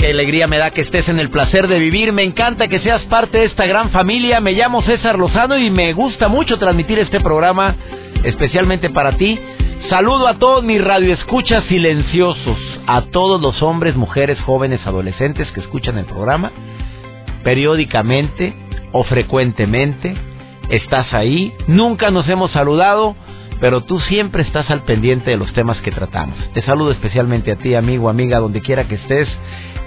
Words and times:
Qué 0.00 0.10
alegría 0.10 0.46
me 0.46 0.56
da 0.56 0.70
que 0.70 0.80
estés 0.80 1.06
en 1.08 1.20
el 1.20 1.28
placer 1.28 1.68
de 1.68 1.78
vivir. 1.78 2.12
Me 2.12 2.22
encanta 2.22 2.68
que 2.68 2.80
seas 2.80 3.02
parte 3.02 3.38
de 3.38 3.44
esta 3.44 3.66
gran 3.66 3.90
familia. 3.90 4.40
Me 4.40 4.52
llamo 4.52 4.82
César 4.82 5.18
Lozano 5.18 5.58
y 5.58 5.70
me 5.70 5.92
gusta 5.92 6.28
mucho 6.28 6.58
transmitir 6.58 6.98
este 6.98 7.20
programa 7.20 7.76
especialmente 8.24 8.88
para 8.88 9.12
ti. 9.12 9.38
Saludo 9.90 10.26
a 10.26 10.38
todos 10.38 10.64
mis 10.64 10.82
radioescuchas 10.82 11.64
silenciosos, 11.64 12.58
a 12.86 13.02
todos 13.02 13.42
los 13.42 13.62
hombres, 13.62 13.94
mujeres, 13.94 14.40
jóvenes, 14.40 14.86
adolescentes 14.86 15.50
que 15.52 15.60
escuchan 15.60 15.98
el 15.98 16.06
programa 16.06 16.50
periódicamente 17.44 18.54
o 18.92 19.04
frecuentemente. 19.04 20.14
Estás 20.70 21.12
ahí, 21.12 21.52
nunca 21.66 22.10
nos 22.10 22.28
hemos 22.28 22.50
saludado, 22.52 23.16
pero 23.60 23.82
tú 23.82 24.00
siempre 24.00 24.42
estás 24.42 24.70
al 24.70 24.82
pendiente 24.84 25.30
de 25.30 25.36
los 25.36 25.52
temas 25.52 25.80
que 25.82 25.92
tratamos. 25.92 26.36
Te 26.52 26.62
saludo 26.62 26.92
especialmente 26.92 27.52
a 27.52 27.56
ti, 27.56 27.74
amigo, 27.74 28.08
amiga, 28.08 28.38
donde 28.38 28.62
quiera 28.62 28.84
que 28.84 28.94
estés. 28.94 29.28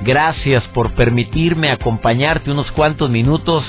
Gracias 0.02 0.64
por 0.70 0.92
permitirme 0.92 1.72
acompañarte 1.72 2.52
unos 2.52 2.72
cuantos 2.72 3.10
minutos. 3.10 3.64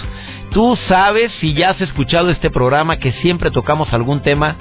Tú 0.50 0.76
sabes, 0.88 1.32
si 1.40 1.54
ya 1.54 1.70
has 1.70 1.80
escuchado 1.80 2.30
este 2.30 2.50
programa, 2.50 2.98
que 2.98 3.12
siempre 3.12 3.50
tocamos 3.50 3.92
algún 3.92 4.20
tema 4.20 4.56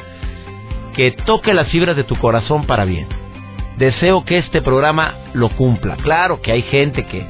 que 0.93 1.11
toque 1.11 1.53
las 1.53 1.67
fibras 1.69 1.95
de 1.95 2.03
tu 2.03 2.15
corazón 2.15 2.65
para 2.65 2.85
bien. 2.85 3.07
Deseo 3.77 4.23
que 4.23 4.37
este 4.37 4.61
programa 4.61 5.15
lo 5.33 5.49
cumpla. 5.49 5.97
Claro 5.97 6.41
que 6.41 6.51
hay 6.51 6.61
gente 6.61 7.03
que 7.05 7.25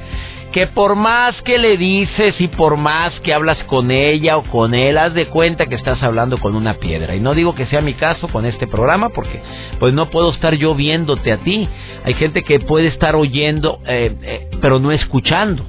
que 0.54 0.68
por 0.68 0.96
más 0.96 1.36
que 1.42 1.58
le 1.58 1.78
dices 1.78 2.36
y 2.40 2.48
por 2.48 2.78
más 2.78 3.20
que 3.22 3.34
hablas 3.34 3.58
con 3.64 3.90
ella 3.90 4.38
o 4.38 4.44
con 4.44 4.76
él, 4.76 5.00
haz 5.00 5.16
de 5.16 5.26
cuenta 5.26 5.66
que 5.66 5.74
estás 5.74 6.02
hablando 6.04 6.38
con 6.38 6.56
una 6.56 6.76
piedra. 6.76 7.16
Y 7.16 7.20
no 7.20 7.34
digo 7.34 7.56
que 7.56 7.66
sea 7.66 7.82
mi 7.82 7.96
caso 7.96 8.28
con 8.28 8.46
este 8.46 8.68
programa 8.68 9.10
porque 9.10 9.42
pues 9.80 9.96
no 9.96 10.12
puedo 10.12 10.32
estar 10.32 10.54
yo 10.54 10.76
viéndote 10.76 11.32
a 11.32 11.38
ti. 11.38 11.68
Hay 12.06 12.14
gente 12.14 12.44
que 12.44 12.60
puede 12.60 12.88
estar 12.88 13.16
oyendo 13.16 13.80
eh, 13.88 14.16
eh, 14.22 14.48
pero 14.62 14.80
no 14.80 14.92
escuchando. 14.92 15.66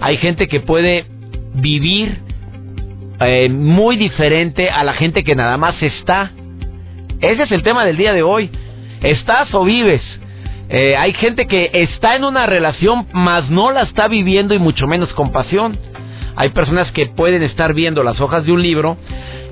Hay 0.00 0.16
gente 0.18 0.46
que 0.46 0.60
puede 0.60 1.06
vivir 1.54 2.20
eh, 3.18 3.48
muy 3.48 3.96
diferente 3.96 4.70
a 4.70 4.84
la 4.84 4.94
gente 4.94 5.24
que 5.24 5.34
nada 5.34 5.56
más 5.56 5.74
está. 5.82 6.30
Ese 7.20 7.42
es 7.42 7.50
el 7.50 7.64
tema 7.64 7.84
del 7.84 7.96
día 7.96 8.12
de 8.12 8.22
hoy. 8.22 8.48
¿Estás 9.02 9.52
o 9.54 9.64
vives? 9.64 10.02
Eh, 10.70 10.96
hay 10.96 11.14
gente 11.14 11.46
que 11.46 11.70
está 11.72 12.14
en 12.16 12.24
una 12.24 12.46
relación, 12.46 13.06
mas 13.12 13.48
no 13.48 13.70
la 13.70 13.82
está 13.82 14.06
viviendo 14.08 14.54
y 14.54 14.58
mucho 14.58 14.86
menos 14.86 15.12
con 15.14 15.32
pasión. 15.32 15.78
Hay 16.36 16.50
personas 16.50 16.92
que 16.92 17.06
pueden 17.06 17.42
estar 17.42 17.74
viendo 17.74 18.02
las 18.02 18.20
hojas 18.20 18.44
de 18.44 18.52
un 18.52 18.62
libro 18.62 18.96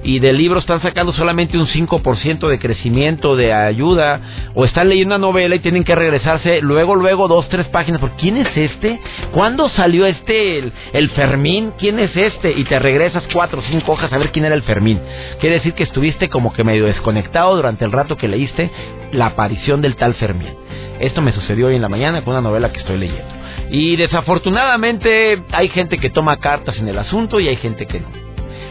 y 0.06 0.20
del 0.20 0.38
libro 0.38 0.60
están 0.60 0.80
sacando 0.82 1.12
solamente 1.12 1.58
un 1.58 1.66
5% 1.66 2.46
de 2.46 2.60
crecimiento, 2.60 3.34
de 3.34 3.52
ayuda, 3.52 4.20
o 4.54 4.64
están 4.64 4.88
leyendo 4.88 5.16
una 5.16 5.26
novela 5.26 5.56
y 5.56 5.58
tienen 5.58 5.82
que 5.82 5.96
regresarse 5.96 6.60
luego, 6.62 6.94
luego, 6.94 7.26
dos, 7.26 7.48
tres 7.48 7.66
páginas. 7.66 8.00
¿Por 8.00 8.12
quién 8.12 8.36
es 8.36 8.56
este? 8.56 9.00
¿Cuándo 9.32 9.68
salió 9.70 10.06
este, 10.06 10.58
el, 10.58 10.72
el 10.92 11.10
Fermín? 11.10 11.72
¿Quién 11.76 11.98
es 11.98 12.16
este? 12.16 12.52
Y 12.52 12.62
te 12.62 12.78
regresas 12.78 13.24
cuatro 13.32 13.58
o 13.58 13.62
cinco 13.62 13.94
hojas 13.94 14.12
a 14.12 14.18
ver 14.18 14.30
quién 14.30 14.44
era 14.44 14.54
el 14.54 14.62
Fermín. 14.62 15.00
Quiere 15.40 15.56
decir 15.56 15.74
que 15.74 15.82
estuviste 15.82 16.28
como 16.28 16.52
que 16.52 16.62
medio 16.62 16.86
desconectado 16.86 17.56
durante 17.56 17.84
el 17.84 17.90
rato 17.90 18.16
que 18.16 18.28
leíste 18.28 18.70
la 19.10 19.26
aparición 19.26 19.82
del 19.82 19.96
tal 19.96 20.14
Fermín. 20.14 20.54
Esto 21.00 21.20
me 21.20 21.32
sucedió 21.32 21.66
hoy 21.66 21.74
en 21.74 21.82
la 21.82 21.88
mañana 21.88 22.22
con 22.22 22.34
una 22.34 22.42
novela 22.42 22.70
que 22.70 22.78
estoy 22.78 22.98
leyendo. 22.98 23.34
Y 23.72 23.96
desafortunadamente 23.96 25.42
hay 25.50 25.68
gente 25.70 25.98
que 25.98 26.10
toma 26.10 26.36
cartas 26.36 26.78
en 26.78 26.86
el 26.86 26.96
asunto 26.96 27.40
y 27.40 27.48
hay 27.48 27.56
gente 27.56 27.86
que 27.86 27.98
no. 27.98 28.25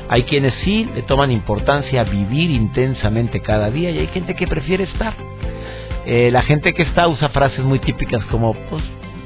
Hay 0.08 0.24
quienes 0.24 0.54
sí 0.64 0.88
le 0.94 1.02
toman 1.02 1.32
importancia 1.32 2.04
vivir 2.04 2.52
intensamente 2.52 3.42
cada 3.42 3.72
día 3.72 3.90
y 3.92 4.00
hay 4.00 4.08
gente 4.08 4.36
que 4.36 4.48
prefiere 4.48 4.84
estar. 4.84 5.14
Eh, 6.06 6.30
la 6.32 6.44
gente 6.44 6.74
que 6.74 6.84
está 6.84 7.08
usa 7.08 7.30
frases 7.30 7.60
muy 7.60 7.80
típicas 7.80 8.24
como, 8.26 8.54
pues, 8.54 8.84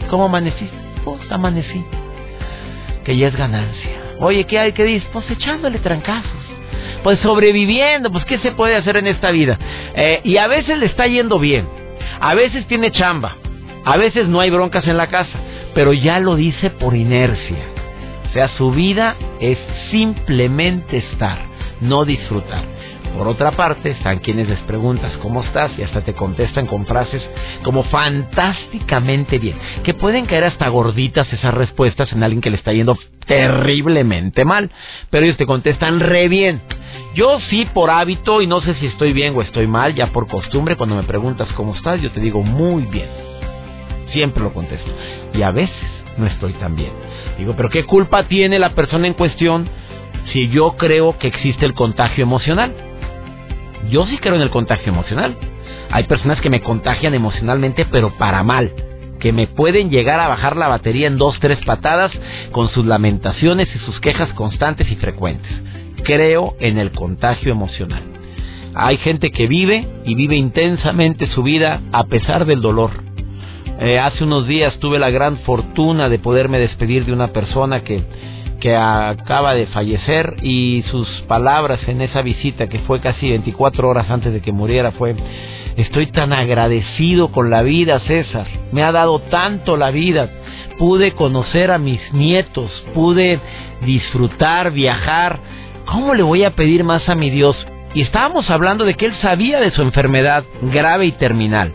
¿cómo 0.09 0.25
amaneciste? 0.25 0.75
Pues 1.03 1.19
amanecí. 1.29 1.83
Que 3.03 3.17
ya 3.17 3.27
es 3.27 3.35
ganancia. 3.35 3.91
Oye, 4.19 4.45
¿qué 4.45 4.59
hay 4.59 4.71
que 4.71 4.83
dices? 4.83 5.07
Pues 5.11 5.29
echándole 5.29 5.79
trancazos. 5.79 6.31
Pues 7.03 7.19
sobreviviendo, 7.19 8.11
pues 8.11 8.25
¿qué 8.25 8.37
se 8.39 8.51
puede 8.51 8.75
hacer 8.75 8.97
en 8.97 9.07
esta 9.07 9.31
vida? 9.31 9.57
Eh, 9.95 10.21
y 10.23 10.37
a 10.37 10.47
veces 10.47 10.77
le 10.77 10.85
está 10.85 11.07
yendo 11.07 11.39
bien. 11.39 11.67
A 12.19 12.35
veces 12.35 12.65
tiene 12.67 12.91
chamba. 12.91 13.35
A 13.85 13.97
veces 13.97 14.27
no 14.27 14.39
hay 14.39 14.49
broncas 14.49 14.87
en 14.87 14.97
la 14.97 15.07
casa. 15.07 15.37
Pero 15.73 15.93
ya 15.93 16.19
lo 16.19 16.35
dice 16.35 16.69
por 16.69 16.95
inercia. 16.95 17.78
O 18.29 18.33
sea, 18.33 18.49
su 18.57 18.71
vida 18.71 19.15
es 19.39 19.57
simplemente 19.89 20.97
estar, 20.97 21.39
no 21.81 22.05
disfrutar. 22.05 22.63
Por 23.17 23.27
otra 23.27 23.51
parte, 23.51 23.89
están 23.89 24.19
quienes 24.19 24.47
les 24.47 24.59
preguntas 24.59 25.17
cómo 25.17 25.43
estás 25.43 25.71
y 25.77 25.81
hasta 25.81 26.01
te 26.01 26.13
contestan 26.13 26.67
con 26.67 26.85
frases 26.85 27.21
como 27.63 27.83
fantásticamente 27.83 29.39
bien, 29.39 29.57
que 29.83 29.95
pueden 29.95 30.27
caer 30.27 30.43
hasta 30.43 30.67
gorditas 30.69 31.31
esas 31.33 31.53
respuestas 31.53 32.11
en 32.13 32.23
alguien 32.23 32.41
que 32.41 32.51
le 32.51 32.57
está 32.57 32.71
yendo 32.71 32.97
terriblemente 33.25 34.45
mal, 34.45 34.69
pero 35.09 35.25
ellos 35.25 35.37
te 35.37 35.47
contestan 35.47 35.99
re 35.99 36.27
bien. 36.27 36.61
Yo 37.15 37.39
sí 37.49 37.67
por 37.73 37.89
hábito 37.89 38.41
y 38.41 38.47
no 38.47 38.61
sé 38.61 38.75
si 38.75 38.85
estoy 38.85 39.11
bien 39.11 39.35
o 39.35 39.41
estoy 39.41 39.65
mal, 39.65 39.95
ya 39.95 40.07
por 40.07 40.27
costumbre 40.27 40.75
cuando 40.75 40.95
me 40.95 41.03
preguntas 41.03 41.51
cómo 41.53 41.75
estás, 41.75 41.99
yo 42.01 42.11
te 42.11 42.19
digo 42.19 42.43
muy 42.43 42.83
bien. 42.83 43.07
Siempre 44.13 44.43
lo 44.43 44.53
contesto. 44.53 44.91
Y 45.33 45.41
a 45.41 45.51
veces 45.51 45.98
no 46.19 46.27
estoy 46.27 46.53
tan 46.53 46.75
bien. 46.75 46.91
Digo, 47.37 47.53
pero 47.55 47.69
¿qué 47.69 47.85
culpa 47.85 48.23
tiene 48.23 48.59
la 48.59 48.71
persona 48.71 49.07
en 49.07 49.13
cuestión 49.13 49.67
si 50.31 50.49
yo 50.49 50.75
creo 50.77 51.17
que 51.17 51.27
existe 51.27 51.65
el 51.65 51.73
contagio 51.73 52.23
emocional? 52.23 52.73
Yo 53.89 54.05
sí 54.07 54.17
creo 54.17 54.35
en 54.35 54.41
el 54.41 54.51
contagio 54.51 54.91
emocional. 54.91 55.35
Hay 55.89 56.03
personas 56.03 56.39
que 56.41 56.49
me 56.49 56.61
contagian 56.61 57.13
emocionalmente, 57.13 57.85
pero 57.85 58.11
para 58.17 58.43
mal. 58.43 58.71
Que 59.19 59.33
me 59.33 59.47
pueden 59.47 59.89
llegar 59.89 60.19
a 60.19 60.27
bajar 60.27 60.55
la 60.55 60.67
batería 60.67 61.07
en 61.07 61.17
dos, 61.17 61.39
tres 61.39 61.59
patadas 61.65 62.11
con 62.51 62.69
sus 62.69 62.85
lamentaciones 62.85 63.67
y 63.75 63.79
sus 63.79 63.99
quejas 63.99 64.31
constantes 64.33 64.89
y 64.91 64.95
frecuentes. 64.95 65.51
Creo 66.03 66.55
en 66.59 66.77
el 66.77 66.91
contagio 66.91 67.51
emocional. 67.51 68.03
Hay 68.75 68.97
gente 68.97 69.31
que 69.31 69.47
vive 69.47 69.87
y 70.05 70.15
vive 70.15 70.35
intensamente 70.35 71.27
su 71.27 71.43
vida 71.43 71.81
a 71.91 72.05
pesar 72.05 72.45
del 72.45 72.61
dolor 72.61 73.08
eh, 73.81 73.97
hace 73.97 74.25
unos 74.25 74.45
días 74.45 74.77
tuve 74.79 74.99
la 74.99 75.09
gran 75.09 75.37
fortuna 75.39 76.09
de 76.09 76.19
poderme 76.19 76.59
despedir 76.59 77.05
de 77.05 77.13
una 77.13 77.29
persona 77.29 77.79
que, 77.79 78.03
que 78.59 78.75
acaba 78.75 79.53
de 79.53 79.67
fallecer 79.67 80.35
y 80.43 80.83
sus 80.91 81.07
palabras 81.29 81.79
en 81.87 82.01
esa 82.01 82.21
visita 82.21 82.67
que 82.67 82.79
fue 82.79 82.99
casi 82.99 83.29
24 83.29 83.87
horas 83.87 84.09
antes 84.09 84.33
de 84.33 84.41
que 84.41 84.51
muriera 84.51 84.91
fue 84.91 85.15
estoy 85.77 86.07
tan 86.07 86.33
agradecido 86.33 87.29
con 87.31 87.49
la 87.49 87.61
vida 87.63 88.01
César. 88.01 88.47
Me 88.73 88.83
ha 88.83 88.91
dado 88.91 89.19
tanto 89.19 89.77
la 89.77 89.91
vida. 89.91 90.29
Pude 90.77 91.13
conocer 91.13 91.71
a 91.71 91.77
mis 91.77 92.01
nietos 92.13 92.69
pude 92.93 93.39
disfrutar 93.85 94.71
viajar. 94.71 95.39
¿cómo 95.85 96.15
le 96.15 96.23
voy 96.23 96.43
a 96.43 96.51
pedir 96.51 96.83
más 96.83 97.07
a 97.07 97.15
mi 97.15 97.29
Dios? 97.29 97.55
y 97.93 98.01
estábamos 98.01 98.49
hablando 98.49 98.85
de 98.85 98.93
que 98.93 99.07
él 99.07 99.15
sabía 99.21 99.59
de 99.59 99.71
su 99.71 99.81
enfermedad 99.81 100.43
grave 100.61 101.07
y 101.07 101.11
terminal 101.13 101.73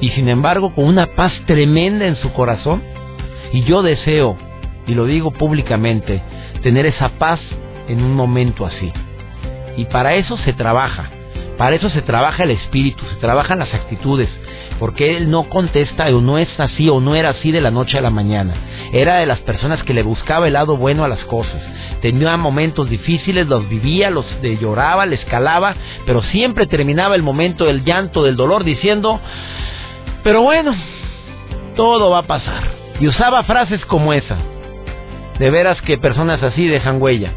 y 0.00 0.10
sin 0.10 0.28
embargo 0.28 0.74
con 0.74 0.84
una 0.84 1.06
paz 1.14 1.32
tremenda 1.46 2.06
en 2.06 2.16
su 2.16 2.32
corazón. 2.32 2.82
Y 3.52 3.62
yo 3.62 3.82
deseo, 3.82 4.36
y 4.86 4.94
lo 4.94 5.06
digo 5.06 5.30
públicamente, 5.30 6.22
tener 6.62 6.86
esa 6.86 7.10
paz 7.10 7.40
en 7.88 8.02
un 8.02 8.14
momento 8.14 8.66
así. 8.66 8.92
Y 9.76 9.84
para 9.86 10.14
eso 10.14 10.36
se 10.38 10.52
trabaja, 10.52 11.10
para 11.56 11.76
eso 11.76 11.90
se 11.90 12.02
trabaja 12.02 12.42
el 12.42 12.50
espíritu, 12.50 13.04
se 13.06 13.16
trabajan 13.16 13.58
las 13.58 13.72
actitudes, 13.72 14.28
porque 14.78 15.16
él 15.16 15.30
no 15.30 15.48
contesta 15.48 16.06
o 16.08 16.20
no 16.20 16.38
es 16.38 16.48
así 16.58 16.88
o 16.88 17.00
no 17.00 17.14
era 17.14 17.30
así 17.30 17.50
de 17.50 17.60
la 17.60 17.70
noche 17.70 17.98
a 17.98 18.02
la 18.02 18.10
mañana. 18.10 18.54
Era 18.92 19.16
de 19.16 19.26
las 19.26 19.38
personas 19.40 19.82
que 19.82 19.94
le 19.94 20.02
buscaba 20.02 20.46
el 20.46 20.52
lado 20.52 20.76
bueno 20.76 21.04
a 21.04 21.08
las 21.08 21.24
cosas. 21.24 21.62
Tenía 22.02 22.36
momentos 22.36 22.90
difíciles, 22.90 23.46
los 23.46 23.68
vivía, 23.68 24.10
los 24.10 24.26
lloraba, 24.60 25.06
le 25.06 25.16
escalaba, 25.16 25.74
pero 26.04 26.22
siempre 26.22 26.66
terminaba 26.66 27.14
el 27.14 27.22
momento 27.22 27.64
del 27.64 27.84
llanto, 27.84 28.22
del 28.22 28.36
dolor, 28.36 28.64
diciendo, 28.64 29.20
pero 30.26 30.42
bueno, 30.42 30.74
todo 31.76 32.10
va 32.10 32.18
a 32.18 32.26
pasar. 32.26 32.64
Y 32.98 33.06
usaba 33.06 33.44
frases 33.44 33.86
como 33.86 34.12
esa. 34.12 34.36
De 35.38 35.50
veras 35.50 35.80
que 35.82 35.98
personas 35.98 36.42
así 36.42 36.66
dejan 36.66 37.00
huella. 37.00 37.30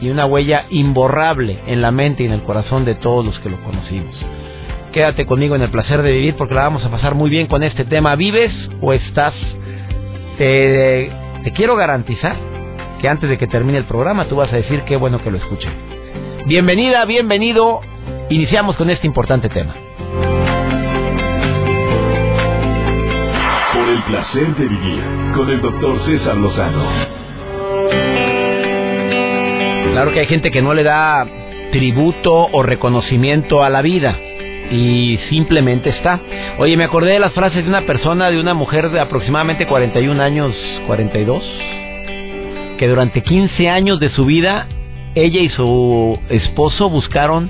Y 0.00 0.08
una 0.08 0.24
huella 0.24 0.64
imborrable 0.70 1.58
en 1.66 1.82
la 1.82 1.90
mente 1.90 2.22
y 2.22 2.26
en 2.26 2.32
el 2.32 2.42
corazón 2.42 2.86
de 2.86 2.94
todos 2.94 3.26
los 3.26 3.38
que 3.40 3.50
lo 3.50 3.60
conocimos. 3.60 4.16
Quédate 4.90 5.26
conmigo 5.26 5.54
en 5.54 5.60
el 5.60 5.70
placer 5.70 6.00
de 6.00 6.12
vivir 6.12 6.34
porque 6.34 6.54
la 6.54 6.62
vamos 6.62 6.82
a 6.82 6.90
pasar 6.90 7.14
muy 7.14 7.28
bien 7.28 7.46
con 7.46 7.62
este 7.62 7.84
tema. 7.84 8.16
¿Vives 8.16 8.54
o 8.80 8.94
estás? 8.94 9.34
Te, 10.38 11.12
quiero 11.54 11.76
garantizar 11.76 12.36
que 13.02 13.08
antes 13.10 13.28
de 13.28 13.36
que 13.36 13.48
termine 13.48 13.76
el 13.76 13.84
programa 13.84 14.28
tú 14.28 14.36
vas 14.36 14.50
a 14.50 14.56
decir 14.56 14.80
qué 14.84 14.96
bueno 14.96 15.22
que 15.22 15.30
lo 15.30 15.36
escuché. 15.36 15.68
Bienvenida, 16.46 17.04
bienvenido. 17.04 17.82
Iniciamos 18.30 18.76
con 18.76 18.88
este 18.88 19.06
importante 19.06 19.50
tema. 19.50 19.74
Placer 24.10 24.56
de 24.56 24.66
vivir 24.66 25.02
con 25.36 25.48
el 25.48 25.60
doctor 25.60 26.04
César 26.04 26.36
Lozano. 26.36 26.84
Claro 29.92 30.12
que 30.12 30.18
hay 30.18 30.26
gente 30.26 30.50
que 30.50 30.62
no 30.62 30.74
le 30.74 30.82
da 30.82 31.28
tributo 31.70 32.48
o 32.50 32.62
reconocimiento 32.64 33.62
a 33.62 33.70
la 33.70 33.82
vida 33.82 34.18
y 34.72 35.16
simplemente 35.28 35.90
está. 35.90 36.18
Oye, 36.58 36.76
me 36.76 36.82
acordé 36.82 37.12
de 37.12 37.20
las 37.20 37.32
frases 37.34 37.62
de 37.62 37.68
una 37.68 37.82
persona, 37.82 38.32
de 38.32 38.40
una 38.40 38.52
mujer 38.52 38.90
de 38.90 38.98
aproximadamente 38.98 39.68
41 39.68 40.20
años, 40.20 40.56
42, 40.88 41.44
que 42.78 42.88
durante 42.88 43.22
15 43.22 43.68
años 43.68 44.00
de 44.00 44.08
su 44.08 44.24
vida 44.24 44.66
ella 45.14 45.40
y 45.40 45.50
su 45.50 46.18
esposo 46.30 46.90
buscaron 46.90 47.48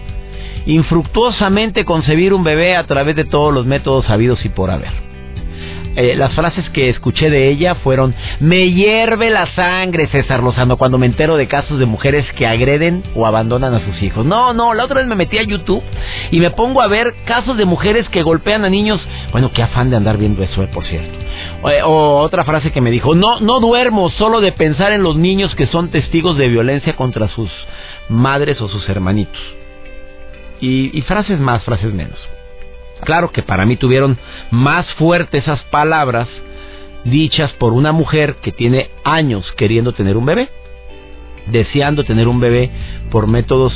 infructuosamente 0.67 1.87
concebir 1.87 2.35
un 2.35 2.45
bebé 2.45 2.77
a 2.77 2.85
través 2.85 3.17
de 3.17 3.25
todos 3.25 3.55
los 3.55 3.65
métodos 3.65 4.11
habidos 4.11 4.45
y 4.45 4.51
por 4.51 4.71
haber. 4.71 5.10
Eh, 5.97 6.15
las 6.17 6.33
frases 6.35 6.69
que 6.71 6.89
escuché 6.89 7.31
de 7.31 7.49
ella 7.49 7.75
fueron, 7.77 8.15
me 8.39 8.71
hierve 8.71 9.29
la 9.29 9.53
sangre, 9.55 10.07
César 10.07 10.43
Lozano, 10.43 10.77
cuando 10.77 10.99
me 10.99 11.07
entero 11.07 11.37
de 11.37 11.49
casos 11.49 11.81
de 11.81 11.87
mujeres 11.87 12.25
que 12.37 12.47
agreden 12.47 13.03
o 13.17 13.27
abandonan 13.27 13.75
a 13.75 13.85
sus 13.85 14.01
hijos. 14.03 14.25
No, 14.25 14.53
no, 14.53 14.73
la 14.75 14.85
otra 14.85 15.01
vez 15.01 15.09
me 15.09 15.17
metí 15.17 15.39
a 15.39 15.43
YouTube 15.43 15.83
y 16.31 16.39
me 16.39 16.51
pongo 16.51 16.81
a 16.81 16.87
ver 16.87 17.15
casos 17.25 17.57
de 17.57 17.65
mujeres 17.65 18.09
que 18.09 18.23
golpean 18.23 18.65
a 18.65 18.71
niños. 18.71 19.01
Bueno, 19.33 19.53
qué 19.53 19.63
afán 19.63 19.91
de 19.91 19.97
andar 19.97 20.17
viendo 20.17 20.45
eso, 20.45 20.63
eh, 20.63 20.69
por 20.73 20.87
cierto. 20.87 21.19
Eh, 21.71 21.83
o, 21.85 22.19
otra 22.19 22.45
frase 22.45 22.71
que 22.71 22.81
me 22.81 22.93
dijo, 22.93 23.17
no, 23.17 23.41
no 23.41 23.59
duermo 23.59 24.11
solo 24.11 24.41
de 24.41 24.53
pensar 24.53 24.93
en 24.93 25.03
los 25.03 25.17
niños 25.17 25.55
que 25.57 25.67
son 25.67 25.91
testigos 25.91 26.39
de 26.39 26.49
violencia 26.49 26.95
contra 26.95 27.29
sus 27.29 27.51
madres 28.09 28.61
o 28.61 28.69
sus 28.69 28.89
hermanitos. 28.89 29.41
y 30.61 31.01
frases 31.03 31.41
más, 31.41 31.63
frases 31.65 31.93
menos. 31.93 32.19
Claro 33.05 33.31
que 33.31 33.43
para 33.43 33.67
mí 33.67 33.77
tuvieron 33.77 34.19
más 34.51 34.87
fuerte 34.95 35.39
esas 35.39 35.61
palabras 35.65 36.29
dichas 37.05 37.51
por 37.53 37.73
una 37.73 37.93
mujer 37.93 38.37
que 38.43 38.53
tiene 38.53 38.91
años 39.05 39.51
queriendo 39.57 39.93
tener 39.93 40.17
un 40.17 40.27
bebé, 40.27 40.49
deseando 41.47 42.05
tener 42.05 42.29
un 42.29 42.41
bebé 42.41 42.71
por 43.11 43.27
métodos 43.27 43.73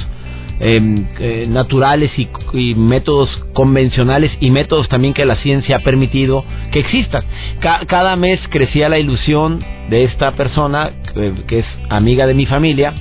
em, 0.61 1.07
eh, 1.19 1.47
naturales 1.49 2.13
y, 2.17 2.75
métodos 2.75 3.29
convencionales 3.55 4.31
y 4.41 4.51
métodos 4.51 4.89
también 4.89 5.15
que 5.15 5.25
la 5.25 5.37
ciencia 5.37 5.77
ha 5.77 5.81
permitido 5.81 6.45
que 6.71 6.81
existan. 6.81 7.25
cada 7.61 8.15
mes 8.17 8.41
crecía 8.51 8.89
la 8.89 8.99
ilusión 8.99 9.65
de 9.91 10.05
esta 10.05 10.33
persona, 10.33 10.91
que 11.47 11.59
es 11.59 11.67
amiga 11.89 12.27
de 12.27 12.35
mi 12.35 12.47
familia, 12.47 12.95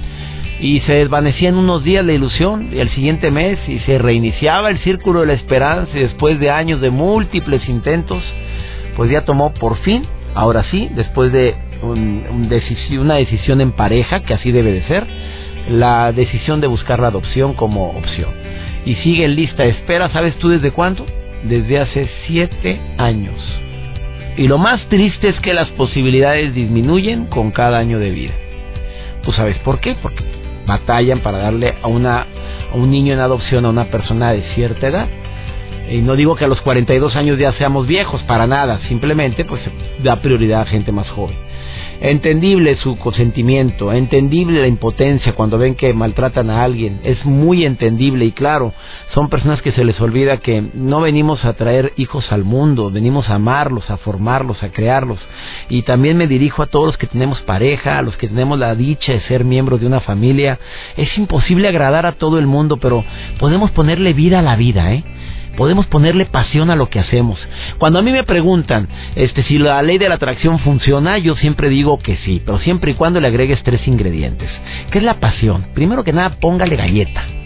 y 0.64 0.80
se 0.80 0.94
desvanecía 0.94 1.50
en 1.50 1.56
unos 1.56 1.84
días 1.84 2.06
la 2.06 2.14
ilusión 2.14 2.70
y 2.72 2.80
el 2.80 2.90
siguiente 2.92 3.32
mes 3.32 3.60
y 3.68 3.80
se 3.80 3.98
reiniciaba 3.98 4.70
el 4.70 4.80
círculo 4.80 5.20
de 5.20 5.26
la 5.26 5.34
esperanza 5.34 5.92
y 5.94 6.00
después 6.00 6.40
de 6.40 6.52
años 6.52 6.80
de 6.80 6.90
múltiples 6.90 7.68
intentos 7.68 8.24
pues 8.96 9.12
ya 9.12 9.26
tomó 9.26 9.54
por 9.54 9.76
fin 9.80 10.06
ahora 10.34 10.64
sí 10.72 10.90
después 10.96 11.34
de 11.34 11.54
una 11.84 13.16
decisión 13.16 13.60
en 13.60 13.74
pareja 13.74 14.22
que 14.22 14.34
así 14.34 14.54
debe 14.54 14.72
de 14.72 14.84
ser 14.84 15.06
la 15.68 16.14
decisión 16.14 16.62
de 16.62 16.68
buscar 16.68 17.00
la 17.00 17.08
adopción 17.08 17.56
como 17.56 17.90
opción. 17.90 18.32
Y 18.86 18.96
sigue 18.96 19.26
en 19.26 19.36
lista 19.36 19.64
de 19.64 19.70
espera 19.70 20.14
sabes 20.14 20.38
tú 20.38 20.48
desde 20.48 20.72
cuánto 20.72 21.06
desde 21.44 21.80
hace 21.80 22.10
siete 22.26 22.80
años. 22.98 23.36
Y 24.38 24.48
lo 24.48 24.58
más 24.58 24.82
triste 24.88 25.28
es 25.28 25.40
que 25.42 25.54
las 25.54 25.70
posibilidades 25.72 26.56
disminuyen 26.56 27.26
con 27.26 27.52
cada 27.52 27.80
año 27.80 28.00
de 28.00 28.12
vida. 28.12 28.34
¿Tú 29.24 29.34
sabes 29.34 29.58
por 29.60 29.80
qué? 29.82 29.96
Porque 30.02 30.24
batallan 30.66 31.20
para 31.20 31.40
darle 31.40 31.76
a, 31.82 31.88
una, 31.88 32.28
a 32.72 32.76
un 32.76 32.90
niño 32.92 33.14
en 33.14 33.20
adopción 33.20 33.66
a 33.66 33.70
una 33.70 33.86
persona 33.86 34.32
de 34.32 34.44
cierta 34.56 34.88
edad. 34.88 35.08
Y 35.90 36.02
no 36.02 36.16
digo 36.16 36.36
que 36.36 36.46
a 36.46 36.48
los 36.48 36.62
42 36.62 37.16
años 37.16 37.38
ya 37.38 37.52
seamos 37.54 37.88
viejos, 37.88 38.22
para 38.24 38.48
nada, 38.48 38.80
simplemente 38.88 39.44
pues 39.46 39.62
da 40.02 40.22
prioridad 40.22 40.62
a 40.62 40.66
gente 40.66 40.92
más 40.92 41.10
joven. 41.10 41.36
Entendible 42.06 42.76
su 42.76 42.98
consentimiento, 42.98 43.94
entendible 43.94 44.60
la 44.60 44.68
impotencia 44.68 45.32
cuando 45.36 45.58
ven 45.58 45.76
que 45.76 45.94
maltratan 45.94 46.50
a 46.50 46.62
alguien, 46.62 47.00
es 47.06 47.24
muy 47.24 47.64
entendible 47.64 48.26
y 48.26 48.34
claro, 48.34 48.74
son 49.14 49.30
personas 49.30 49.62
que 49.62 49.72
se 49.72 49.86
les 49.86 50.02
olvida 50.02 50.42
que 50.42 50.62
no 50.74 51.00
venimos 51.00 51.46
a 51.46 51.54
traer 51.54 51.94
hijos 51.96 52.30
al 52.34 52.44
mundo, 52.44 52.92
venimos 52.92 53.30
a 53.30 53.36
amarlos, 53.36 53.90
a 53.90 53.96
formarlos, 53.96 54.64
a 54.64 54.74
crearlos. 54.74 55.20
Y 55.70 55.84
también 55.84 56.18
me 56.18 56.28
dirijo 56.28 56.62
a 56.62 56.68
todos 56.68 56.88
los 56.88 56.98
que 56.98 57.08
tenemos 57.08 57.40
pareja, 57.44 58.00
a 58.00 58.02
los 58.02 58.18
que 58.18 58.28
tenemos 58.28 58.60
la 58.60 58.76
dicha 58.76 59.14
de 59.14 59.22
ser 59.22 59.46
miembros 59.46 59.80
de 59.80 59.88
una 59.88 60.02
familia. 60.02 60.60
Es 60.98 61.18
imposible 61.18 61.70
agradar 61.70 62.06
a 62.06 62.12
todo 62.12 62.38
el 62.38 62.48
mundo, 62.48 62.76
pero 62.76 63.06
podemos 63.40 63.72
ponerle 63.72 64.12
vida 64.12 64.40
a 64.40 64.42
la 64.42 64.58
vida, 64.58 64.94
¿eh? 64.94 65.06
Podemos 65.56 65.86
ponerle 65.88 66.26
pasión 66.26 66.70
a 66.70 66.76
lo 66.76 66.90
que 66.90 67.00
hacemos. 67.00 67.40
Cuando 67.78 68.00
a 68.00 68.02
mí 68.02 68.12
me 68.12 68.24
preguntan 68.24 68.88
este, 69.16 69.44
si 69.44 69.58
la 69.58 69.82
ley 69.82 69.98
de 69.98 70.10
la 70.10 70.16
atracción 70.16 70.60
funciona, 70.60 71.18
yo 71.18 71.36
siempre 71.36 71.70
digo 71.70 72.00
que 72.00 72.18
sí, 72.18 72.42
pero 72.46 72.60
siempre 72.60 72.92
y 72.92 72.96
cuando 72.96 73.20
le 73.20 73.28
agregues 73.28 73.64
tres 73.64 73.88
ingredientes. 73.88 74.50
¿Qué 74.92 75.00
es 75.00 75.04
la 75.04 75.20
pasión? 75.20 75.68
Primero 75.74 76.04
que 76.04 76.14
nada, 76.14 76.38
póngale 76.40 76.76
galleta. 76.76 77.43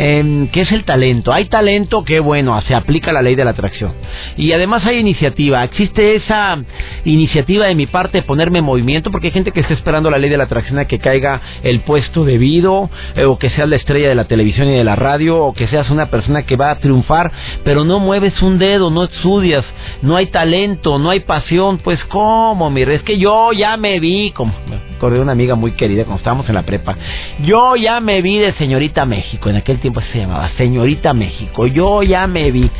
Eh, 0.00 0.48
¿qué 0.52 0.60
es 0.60 0.70
el 0.70 0.84
talento? 0.84 1.32
Hay 1.32 1.46
talento 1.46 2.04
que, 2.04 2.20
bueno, 2.20 2.60
se 2.68 2.74
aplica 2.76 3.12
la 3.12 3.20
ley 3.20 3.34
de 3.34 3.44
la 3.44 3.50
atracción. 3.50 3.94
Y 4.36 4.52
además 4.52 4.86
hay 4.86 4.98
iniciativa. 4.98 5.64
Existe 5.64 6.14
esa 6.14 6.56
iniciativa 7.04 7.66
de 7.66 7.74
mi 7.74 7.86
parte 7.86 8.18
de 8.18 8.22
ponerme 8.22 8.60
en 8.60 8.64
movimiento, 8.64 9.10
porque 9.10 9.26
hay 9.26 9.32
gente 9.32 9.50
que 9.50 9.58
está 9.58 9.74
esperando 9.74 10.08
la 10.08 10.18
ley 10.18 10.30
de 10.30 10.36
la 10.36 10.44
atracción 10.44 10.78
a 10.78 10.84
que 10.84 11.00
caiga 11.00 11.40
el 11.64 11.80
puesto 11.80 12.24
debido, 12.24 12.88
eh, 13.16 13.24
o 13.24 13.40
que 13.40 13.50
seas 13.50 13.68
la 13.68 13.74
estrella 13.74 14.08
de 14.08 14.14
la 14.14 14.28
televisión 14.28 14.68
y 14.68 14.76
de 14.76 14.84
la 14.84 14.94
radio, 14.94 15.38
o 15.38 15.52
que 15.52 15.66
seas 15.66 15.90
una 15.90 16.06
persona 16.06 16.44
que 16.44 16.54
va 16.54 16.70
a 16.70 16.78
triunfar, 16.78 17.32
pero 17.64 17.84
no 17.84 17.98
mueves 17.98 18.40
un 18.40 18.60
dedo, 18.60 18.90
no 18.90 19.02
estudias, 19.02 19.64
no 20.02 20.14
hay 20.14 20.26
talento, 20.26 21.00
no 21.00 21.10
hay 21.10 21.20
pasión. 21.20 21.78
Pues, 21.78 21.98
¿cómo, 22.04 22.70
mire? 22.70 22.94
Es 22.94 23.02
que 23.02 23.18
yo 23.18 23.52
ya 23.52 23.76
me 23.76 23.98
vi, 23.98 24.30
como 24.30 24.52
acordé 24.98 25.20
una 25.20 25.32
amiga 25.32 25.54
muy 25.54 25.72
querida 25.72 26.04
cuando 26.04 26.18
estábamos 26.18 26.48
en 26.48 26.56
la 26.56 26.62
prepa. 26.62 26.96
Yo 27.40 27.76
ya 27.76 28.00
me 28.00 28.20
vi 28.20 28.38
de 28.38 28.52
señorita 28.54 29.06
México, 29.06 29.48
en 29.48 29.56
aquel 29.56 29.78
tiempo 29.78 30.00
se 30.12 30.18
llamaba 30.18 30.50
señorita 30.58 31.14
México. 31.14 31.66
Yo 31.66 32.02
ya 32.02 32.26
me 32.26 32.50
vi. 32.50 32.70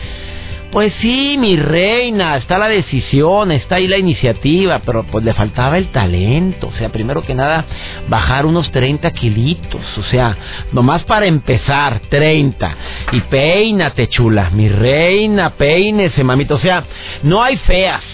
Pues 0.70 0.92
sí, 1.00 1.36
mi 1.38 1.56
reina, 1.56 2.36
está 2.36 2.58
la 2.58 2.68
decisión, 2.68 3.52
está 3.52 3.76
ahí 3.76 3.88
la 3.88 3.96
iniciativa, 3.96 4.82
pero 4.84 5.04
pues 5.04 5.24
le 5.24 5.32
faltaba 5.32 5.78
el 5.78 5.88
talento. 5.88 6.66
O 6.66 6.72
sea, 6.72 6.90
primero 6.90 7.22
que 7.22 7.34
nada, 7.34 7.64
bajar 8.06 8.44
unos 8.44 8.70
30 8.70 9.10
kilitos. 9.12 9.80
O 9.96 10.02
sea, 10.02 10.36
nomás 10.72 11.04
para 11.04 11.24
empezar, 11.24 12.00
30. 12.10 12.76
Y 13.12 13.20
peínate, 13.22 14.08
chula. 14.08 14.50
Mi 14.50 14.68
reina, 14.68 15.54
peínese, 15.54 16.22
mamito. 16.22 16.56
O 16.56 16.58
sea, 16.58 16.84
no 17.22 17.42
hay 17.42 17.56
feas, 17.56 18.04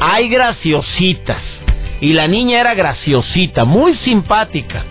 hay 0.00 0.28
graciositas 0.28 1.55
y 2.00 2.12
la 2.12 2.28
niña 2.28 2.60
era 2.60 2.74
graciosita, 2.74 3.64
muy 3.64 3.94
simpática. 3.96 4.84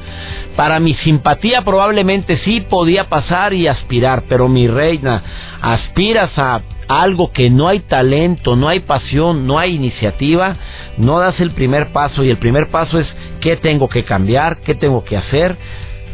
Para 0.55 0.79
mi 0.79 0.93
simpatía 0.95 1.63
probablemente 1.63 2.38
sí 2.38 2.62
podía 2.62 3.09
pasar 3.09 3.53
y 3.53 3.67
aspirar, 3.67 4.24
pero 4.29 4.47
mi 4.47 4.67
reina, 4.67 5.21
aspiras 5.62 6.31
a 6.38 6.62
algo 6.88 7.31
que 7.31 7.50
no 7.50 7.67
hay 7.67 7.79
talento, 7.79 8.55
no 8.55 8.69
hay 8.69 8.81
pasión, 8.81 9.47
no 9.47 9.59
hay 9.59 9.75
iniciativa, 9.75 10.55
no 10.97 11.19
das 11.19 11.39
el 11.39 11.51
primer 11.51 11.91
paso 11.91 12.24
y 12.24 12.29
el 12.29 12.38
primer 12.38 12.69
paso 12.69 13.00
es 13.00 13.07
qué 13.41 13.57
tengo 13.57 13.89
que 13.89 14.03
cambiar, 14.03 14.57
qué 14.62 14.75
tengo 14.75 15.03
que 15.03 15.17
hacer 15.17 15.57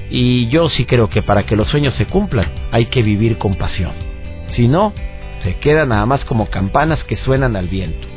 y 0.09 0.49
yo 0.49 0.69
sí 0.69 0.85
creo 0.85 1.09
que 1.09 1.21
para 1.21 1.43
que 1.43 1.55
los 1.55 1.69
sueños 1.69 1.93
se 1.95 2.05
cumplan 2.05 2.47
hay 2.71 2.87
que 2.87 3.03
vivir 3.03 3.37
con 3.37 3.55
pasión. 3.55 3.91
Si 4.55 4.67
no, 4.67 4.93
se 5.43 5.55
quedan 5.57 5.89
nada 5.89 6.05
más 6.05 6.23
como 6.25 6.47
campanas 6.47 7.03
que 7.05 7.17
suenan 7.17 7.55
al 7.55 7.67
viento. 7.67 8.10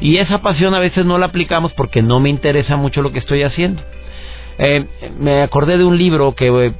Y 0.00 0.18
esa 0.18 0.42
pasión 0.42 0.74
a 0.74 0.80
veces 0.80 1.04
no 1.04 1.18
la 1.18 1.26
aplicamos 1.26 1.72
porque 1.72 2.02
no 2.02 2.20
me 2.20 2.28
interesa 2.28 2.76
mucho 2.76 3.02
lo 3.02 3.12
que 3.12 3.18
estoy 3.18 3.42
haciendo. 3.42 3.82
Eh, 4.60 4.86
me 5.20 5.42
acordé 5.42 5.78
de 5.78 5.84
un 5.84 5.96
libro 5.96 6.34
que, 6.34 6.48
eh, 6.48 6.72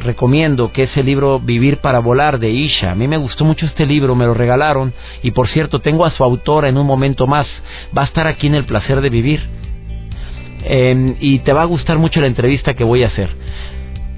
recomiendo, 0.00 0.70
que 0.70 0.84
es 0.84 0.96
el 0.96 1.06
libro 1.06 1.40
Vivir 1.40 1.78
para 1.78 1.98
Volar 1.98 2.38
de 2.38 2.50
Isha. 2.50 2.92
A 2.92 2.94
mí 2.94 3.08
me 3.08 3.16
gustó 3.16 3.44
mucho 3.44 3.66
este 3.66 3.86
libro, 3.86 4.14
me 4.14 4.24
lo 4.24 4.34
regalaron 4.34 4.92
y 5.22 5.32
por 5.32 5.48
cierto 5.48 5.80
tengo 5.80 6.04
a 6.04 6.10
su 6.10 6.22
autora 6.22 6.68
en 6.68 6.78
un 6.78 6.86
momento 6.86 7.26
más. 7.26 7.46
Va 7.96 8.02
a 8.02 8.06
estar 8.06 8.26
aquí 8.28 8.46
en 8.46 8.54
el 8.54 8.64
placer 8.64 9.00
de 9.00 9.10
vivir. 9.10 9.42
Em, 10.66 11.16
y 11.20 11.40
te 11.40 11.52
va 11.52 11.62
a 11.62 11.66
gustar 11.66 11.98
mucho 11.98 12.20
la 12.20 12.28
entrevista 12.28 12.74
que 12.74 12.84
voy 12.84 13.02
a 13.02 13.08
hacer. 13.08 13.28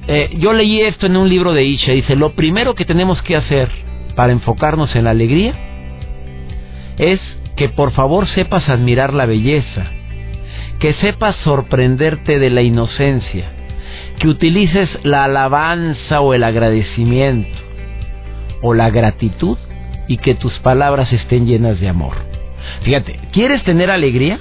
Eh, 0.09 0.37
yo 0.39 0.53
leí 0.53 0.83
esto 0.83 1.07
en 1.07 1.17
un 1.17 1.29
libro 1.29 1.53
de 1.53 1.65
Isha. 1.65 1.93
Dice, 1.93 2.17
lo 2.17 2.33
primero 2.33 2.75
que 2.75 2.85
tenemos 2.85 3.21
que 3.23 3.35
hacer 3.35 3.69
para 4.15 4.33
enfocarnos 4.33 4.95
en 4.95 5.05
la 5.05 5.11
alegría 5.11 5.55
es 6.99 7.21
que 7.57 7.69
por 7.69 7.93
favor 7.93 8.29
sepas 8.29 8.69
admirar 8.69 9.15
la 9.15 9.27
belleza, 9.27 9.91
que 10.79 10.93
sepas 10.95 11.37
sorprenderte 11.37 12.39
de 12.39 12.51
la 12.51 12.63
inocencia, 12.63 13.51
que 14.19 14.29
utilices 14.29 14.89
la 15.03 15.25
alabanza 15.25 16.21
o 16.21 16.35
el 16.35 16.45
agradecimiento 16.45 17.59
o 18.63 18.75
la 18.75 18.91
gratitud 18.91 19.59
y 20.09 20.19
que 20.19 20.35
tus 20.35 20.53
palabras 20.61 21.13
estén 21.13 21.47
llenas 21.47 21.81
de 21.81 21.89
amor. 21.89 22.17
Fíjate, 22.83 23.19
¿quieres 23.33 23.63
tener 23.65 23.91
alegría? 23.91 24.39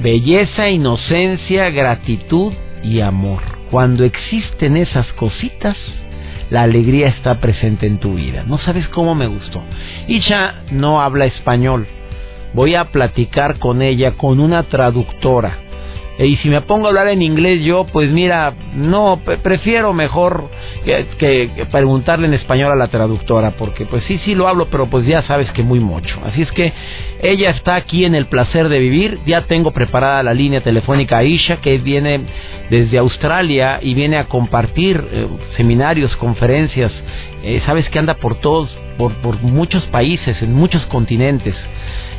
Belleza, 0.00 0.68
inocencia, 0.68 1.70
gratitud 1.70 2.52
y 2.82 3.00
amor. 3.00 3.40
Cuando 3.70 4.04
existen 4.04 4.76
esas 4.76 5.12
cositas, 5.14 5.76
la 6.50 6.62
alegría 6.62 7.08
está 7.08 7.40
presente 7.40 7.86
en 7.86 7.98
tu 7.98 8.14
vida. 8.14 8.44
No 8.46 8.58
sabes 8.58 8.88
cómo 8.88 9.14
me 9.14 9.26
gustó. 9.26 9.62
Isha 10.06 10.62
no 10.70 11.00
habla 11.00 11.26
español. 11.26 11.86
Voy 12.54 12.74
a 12.74 12.86
platicar 12.86 13.58
con 13.58 13.82
ella 13.82 14.12
con 14.12 14.40
una 14.40 14.64
traductora 14.64 15.67
y 16.26 16.36
si 16.38 16.48
me 16.48 16.60
pongo 16.62 16.86
a 16.86 16.88
hablar 16.88 17.08
en 17.08 17.22
inglés 17.22 17.62
yo, 17.62 17.86
pues 17.92 18.10
mira, 18.10 18.52
no, 18.74 19.20
prefiero 19.42 19.92
mejor 19.92 20.50
que, 20.84 21.66
preguntarle 21.70 22.26
en 22.26 22.34
español 22.34 22.72
a 22.72 22.76
la 22.76 22.88
traductora, 22.88 23.52
porque 23.52 23.86
pues 23.86 24.02
sí, 24.04 24.18
sí 24.24 24.34
lo 24.34 24.48
hablo, 24.48 24.66
pero 24.68 24.86
pues 24.86 25.06
ya 25.06 25.22
sabes 25.22 25.50
que 25.52 25.62
muy 25.62 25.78
mucho. 25.78 26.18
Así 26.24 26.42
es 26.42 26.50
que 26.50 26.72
ella 27.22 27.50
está 27.50 27.76
aquí 27.76 28.04
en 28.04 28.16
el 28.16 28.26
placer 28.26 28.68
de 28.68 28.80
vivir, 28.80 29.20
ya 29.26 29.42
tengo 29.42 29.70
preparada 29.70 30.24
la 30.24 30.34
línea 30.34 30.60
telefónica 30.60 31.18
Aisha, 31.18 31.60
que 31.60 31.78
viene 31.78 32.22
desde 32.68 32.98
Australia 32.98 33.78
y 33.80 33.94
viene 33.94 34.16
a 34.16 34.24
compartir 34.24 35.00
eh, 35.12 35.28
seminarios, 35.56 36.16
conferencias, 36.16 36.92
eh, 37.44 37.62
sabes 37.64 37.88
que 37.90 37.98
anda 38.00 38.14
por 38.14 38.40
todos, 38.40 38.76
por, 38.96 39.14
por 39.18 39.40
muchos 39.40 39.86
países, 39.86 40.42
en 40.42 40.52
muchos 40.52 40.84
continentes, 40.86 41.54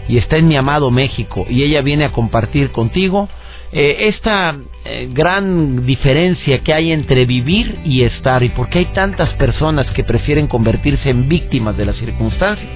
y 0.08 0.18
está 0.18 0.38
en 0.38 0.48
mi 0.48 0.56
amado 0.56 0.90
México, 0.90 1.46
y 1.50 1.64
ella 1.64 1.82
viene 1.82 2.06
a 2.06 2.14
compartir 2.14 2.72
contigo 2.72 3.28
eh, 3.72 4.08
esta 4.08 4.56
eh, 4.84 5.10
gran 5.12 5.86
diferencia 5.86 6.60
que 6.64 6.74
hay 6.74 6.92
entre 6.92 7.26
vivir 7.26 7.80
y 7.86 8.02
estar 8.02 8.42
y 8.42 8.50
por 8.50 8.70
qué 8.70 8.80
hay 8.80 8.86
tantas 8.86 9.30
personas 9.36 9.86
que 9.92 10.04
prefieren 10.04 10.48
convertirse 10.48 11.10
en 11.10 11.30
víctimas 11.30 11.78
de 11.78 11.86
las 11.86 11.96
circunstancias 11.98 12.68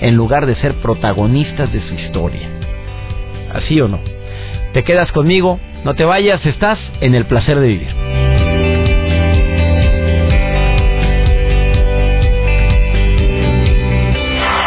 en 0.00 0.14
lugar 0.14 0.46
de 0.46 0.54
ser 0.56 0.74
protagonistas 0.76 1.70
de 1.72 1.82
su 1.82 1.94
historia. 1.94 2.48
¿Así 3.52 3.78
o 3.80 3.88
no? 3.88 4.00
¿Te 4.72 4.84
quedas 4.84 5.12
conmigo? 5.12 5.60
No 5.84 5.94
te 5.94 6.04
vayas, 6.04 6.44
estás 6.46 6.78
en 7.00 7.14
el 7.14 7.26
placer 7.26 7.60
de 7.60 7.68
vivir. 7.68 7.94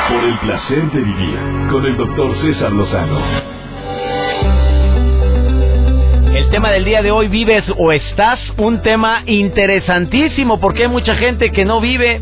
Por 0.09 0.23
el 0.23 0.37
placer 0.39 0.91
de 0.91 1.01
vivir 1.01 1.39
con 1.71 1.85
el 1.85 1.97
doctor 1.97 2.37
César 2.41 2.71
Lozano 2.71 3.58
tema 6.49 6.71
del 6.71 6.83
día 6.83 7.03
de 7.03 7.11
hoy, 7.11 7.27
¿vives 7.27 7.63
o 7.77 7.91
estás? 7.91 8.39
Un 8.57 8.81
tema 8.81 9.21
interesantísimo 9.27 10.59
porque 10.59 10.83
hay 10.83 10.89
mucha 10.89 11.13
gente 11.15 11.51
que 11.51 11.63
no 11.63 11.79
vive, 11.79 12.21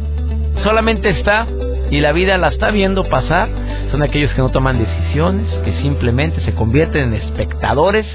solamente 0.63 1.11
está 1.11 1.47
y 1.89 2.01
la 2.01 2.11
vida 2.11 2.37
la 2.37 2.49
está 2.49 2.71
viendo 2.71 3.05
pasar. 3.05 3.47
Son 3.89 4.03
aquellos 4.03 4.33
que 4.33 4.41
no 4.41 4.49
toman 4.49 4.79
decisiones, 4.79 5.47
que 5.63 5.81
simplemente 5.81 6.41
se 6.41 6.53
convierten 6.53 7.13
en 7.13 7.21
espectadores 7.21 8.05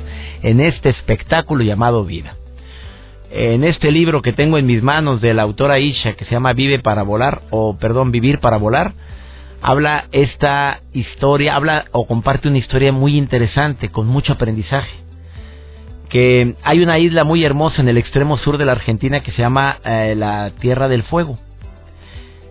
en 0.42 0.61
este 0.61 0.90
espectáculo 0.90 1.64
llamado 1.64 2.04
vida. 2.04 2.37
En 3.31 3.64
este 3.64 3.90
libro 3.90 4.21
que 4.21 4.35
tengo 4.35 4.59
en 4.59 4.66
mis 4.66 4.83
manos 4.83 5.23
de 5.23 5.33
la 5.33 5.42
autora 5.42 5.78
Isha, 5.78 6.12
que 6.12 6.26
se 6.26 6.33
llama 6.33 6.52
Vive 6.52 6.78
para 6.81 7.04
volar, 7.04 7.40
o 7.49 7.78
perdón, 7.78 8.12
Vivir 8.12 8.38
para 8.38 8.59
volar, 8.59 8.92
habla 9.62 10.04
esta 10.12 10.81
historia, 10.92 11.57
habla 11.57 11.87
o 11.92 12.07
comparte 12.07 12.49
una 12.49 12.59
historia 12.59 12.92
muy 12.92 13.16
interesante, 13.16 13.88
con 13.88 14.07
mucho 14.07 14.35
aprendizaje 14.35 15.02
que 16.12 16.57
hay 16.62 16.83
una 16.83 16.99
isla 16.99 17.25
muy 17.25 17.42
hermosa 17.42 17.81
en 17.81 17.88
el 17.88 17.97
extremo 17.97 18.37
sur 18.37 18.59
de 18.59 18.66
la 18.66 18.73
Argentina 18.73 19.21
que 19.21 19.33
se 19.33 19.40
llama 19.40 19.78
eh, 19.83 20.14
la 20.14 20.50
Tierra 20.61 20.87
del 20.87 21.04
Fuego. 21.04 21.38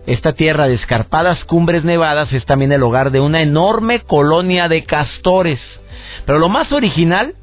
Esta 0.04 0.32
tierra 0.32 0.66
de 0.66 0.74
escarpadas 0.74 1.44
cumbres 1.44 1.84
nevadas 1.84 2.32
es 2.32 2.44
también 2.44 2.72
el 2.72 2.82
hogar 2.82 3.12
de 3.12 3.20
una 3.20 3.40
enorme 3.40 4.00
colonia 4.00 4.66
de 4.66 4.82
castores. 4.82 5.60
Pero 6.26 6.40
lo 6.40 6.48
más 6.48 6.72
original 6.72 7.36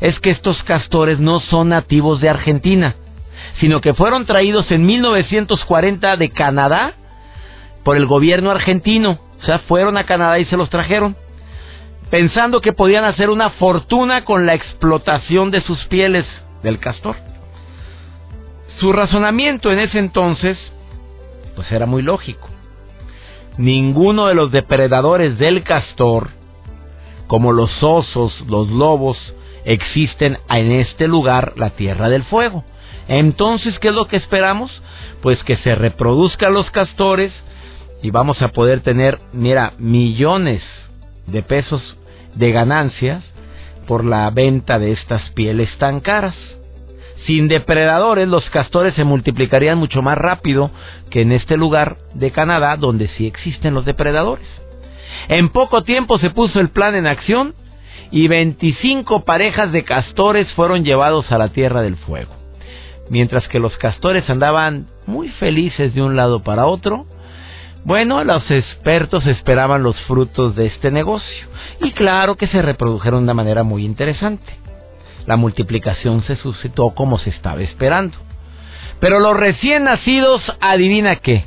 es 0.00 0.18
que 0.20 0.30
estos 0.30 0.56
castores 0.62 1.20
no 1.20 1.40
son 1.40 1.68
nativos 1.68 2.22
de 2.22 2.30
Argentina, 2.30 2.94
sino 3.60 3.82
que 3.82 3.92
fueron 3.92 4.24
traídos 4.24 4.70
en 4.70 4.86
1940 4.86 6.16
de 6.16 6.30
Canadá 6.30 6.94
por 7.84 7.98
el 7.98 8.06
gobierno 8.06 8.50
argentino. 8.50 9.18
O 9.42 9.44
sea, 9.44 9.58
fueron 9.58 9.98
a 9.98 10.04
Canadá 10.04 10.38
y 10.38 10.46
se 10.46 10.56
los 10.56 10.70
trajeron 10.70 11.14
pensando 12.10 12.60
que 12.60 12.72
podían 12.72 13.04
hacer 13.04 13.30
una 13.30 13.50
fortuna 13.50 14.24
con 14.24 14.46
la 14.46 14.54
explotación 14.54 15.50
de 15.50 15.60
sus 15.62 15.84
pieles 15.86 16.24
del 16.62 16.78
castor. 16.78 17.16
Su 18.78 18.92
razonamiento 18.92 19.72
en 19.72 19.80
ese 19.80 19.98
entonces, 19.98 20.56
pues 21.56 21.70
era 21.72 21.86
muy 21.86 22.02
lógico. 22.02 22.48
Ninguno 23.56 24.26
de 24.26 24.34
los 24.34 24.52
depredadores 24.52 25.38
del 25.38 25.64
castor, 25.64 26.30
como 27.26 27.52
los 27.52 27.82
osos, 27.82 28.32
los 28.46 28.68
lobos, 28.68 29.18
existen 29.64 30.38
en 30.48 30.72
este 30.72 31.08
lugar, 31.08 31.54
la 31.56 31.70
Tierra 31.70 32.08
del 32.08 32.22
Fuego. 32.24 32.64
Entonces, 33.08 33.78
¿qué 33.80 33.88
es 33.88 33.94
lo 33.94 34.06
que 34.06 34.16
esperamos? 34.16 34.70
Pues 35.22 35.42
que 35.42 35.56
se 35.56 35.74
reproduzcan 35.74 36.54
los 36.54 36.70
castores 36.70 37.32
y 38.00 38.10
vamos 38.10 38.40
a 38.42 38.48
poder 38.48 38.80
tener, 38.80 39.18
mira, 39.32 39.72
millones 39.78 40.62
de 41.30 41.42
pesos 41.42 41.82
de 42.34 42.52
ganancias 42.52 43.24
por 43.86 44.04
la 44.04 44.28
venta 44.30 44.78
de 44.78 44.92
estas 44.92 45.22
pieles 45.30 45.70
tan 45.78 46.00
caras. 46.00 46.36
Sin 47.26 47.48
depredadores, 47.48 48.28
los 48.28 48.48
castores 48.50 48.94
se 48.94 49.04
multiplicarían 49.04 49.78
mucho 49.78 50.02
más 50.02 50.16
rápido 50.16 50.70
que 51.10 51.22
en 51.22 51.32
este 51.32 51.56
lugar 51.56 51.96
de 52.14 52.30
Canadá 52.30 52.76
donde 52.76 53.08
sí 53.16 53.26
existen 53.26 53.74
los 53.74 53.84
depredadores. 53.84 54.46
En 55.28 55.48
poco 55.50 55.82
tiempo 55.82 56.18
se 56.18 56.30
puso 56.30 56.60
el 56.60 56.70
plan 56.70 56.94
en 56.94 57.06
acción 57.06 57.54
y 58.10 58.28
25 58.28 59.24
parejas 59.24 59.72
de 59.72 59.84
castores 59.84 60.50
fueron 60.52 60.84
llevados 60.84 61.30
a 61.30 61.38
la 61.38 61.48
Tierra 61.48 61.82
del 61.82 61.96
Fuego. 61.96 62.34
Mientras 63.10 63.48
que 63.48 63.58
los 63.58 63.76
castores 63.78 64.28
andaban 64.30 64.86
muy 65.06 65.28
felices 65.28 65.94
de 65.94 66.02
un 66.02 66.16
lado 66.16 66.42
para 66.42 66.66
otro, 66.66 67.06
bueno, 67.88 68.22
los 68.22 68.50
expertos 68.50 69.26
esperaban 69.26 69.82
los 69.82 69.98
frutos 70.02 70.54
de 70.54 70.66
este 70.66 70.90
negocio 70.90 71.46
y 71.80 71.92
claro 71.92 72.36
que 72.36 72.46
se 72.46 72.60
reprodujeron 72.60 73.20
de 73.20 73.24
una 73.24 73.32
manera 73.32 73.62
muy 73.62 73.82
interesante. 73.82 74.52
La 75.24 75.38
multiplicación 75.38 76.22
se 76.24 76.36
suscitó 76.36 76.90
como 76.90 77.18
se 77.18 77.30
estaba 77.30 77.62
esperando. 77.62 78.14
Pero 79.00 79.20
los 79.20 79.34
recién 79.34 79.84
nacidos, 79.84 80.42
adivina 80.60 81.16
qué, 81.16 81.46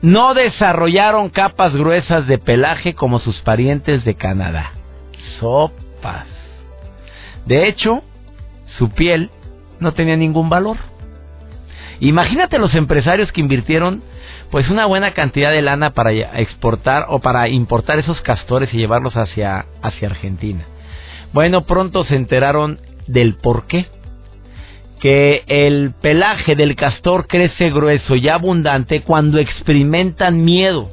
no 0.00 0.32
desarrollaron 0.32 1.28
capas 1.28 1.74
gruesas 1.74 2.26
de 2.26 2.38
pelaje 2.38 2.94
como 2.94 3.20
sus 3.20 3.38
parientes 3.42 4.02
de 4.02 4.14
Canadá. 4.14 4.72
Sopas. 5.40 6.26
De 7.44 7.68
hecho, 7.68 8.02
su 8.78 8.88
piel 8.88 9.28
no 9.78 9.92
tenía 9.92 10.16
ningún 10.16 10.48
valor. 10.48 10.78
Imagínate 12.04 12.58
los 12.58 12.74
empresarios 12.74 13.32
que 13.32 13.40
invirtieron 13.40 14.02
pues 14.50 14.68
una 14.68 14.84
buena 14.84 15.14
cantidad 15.14 15.50
de 15.50 15.62
lana 15.62 15.94
para 15.94 16.12
exportar 16.12 17.06
o 17.08 17.20
para 17.20 17.48
importar 17.48 17.98
esos 17.98 18.20
castores 18.20 18.72
y 18.74 18.76
llevarlos 18.76 19.16
hacia, 19.16 19.64
hacia 19.80 20.08
Argentina. 20.08 20.64
Bueno, 21.32 21.62
pronto 21.62 22.04
se 22.04 22.14
enteraron 22.14 22.78
del 23.06 23.36
por 23.36 23.66
qué. 23.66 23.86
Que 25.00 25.44
el 25.46 25.94
pelaje 26.00 26.54
del 26.54 26.76
castor 26.76 27.26
crece 27.26 27.70
grueso 27.70 28.16
y 28.16 28.28
abundante 28.28 29.00
cuando 29.00 29.38
experimentan 29.38 30.44
miedo. 30.44 30.90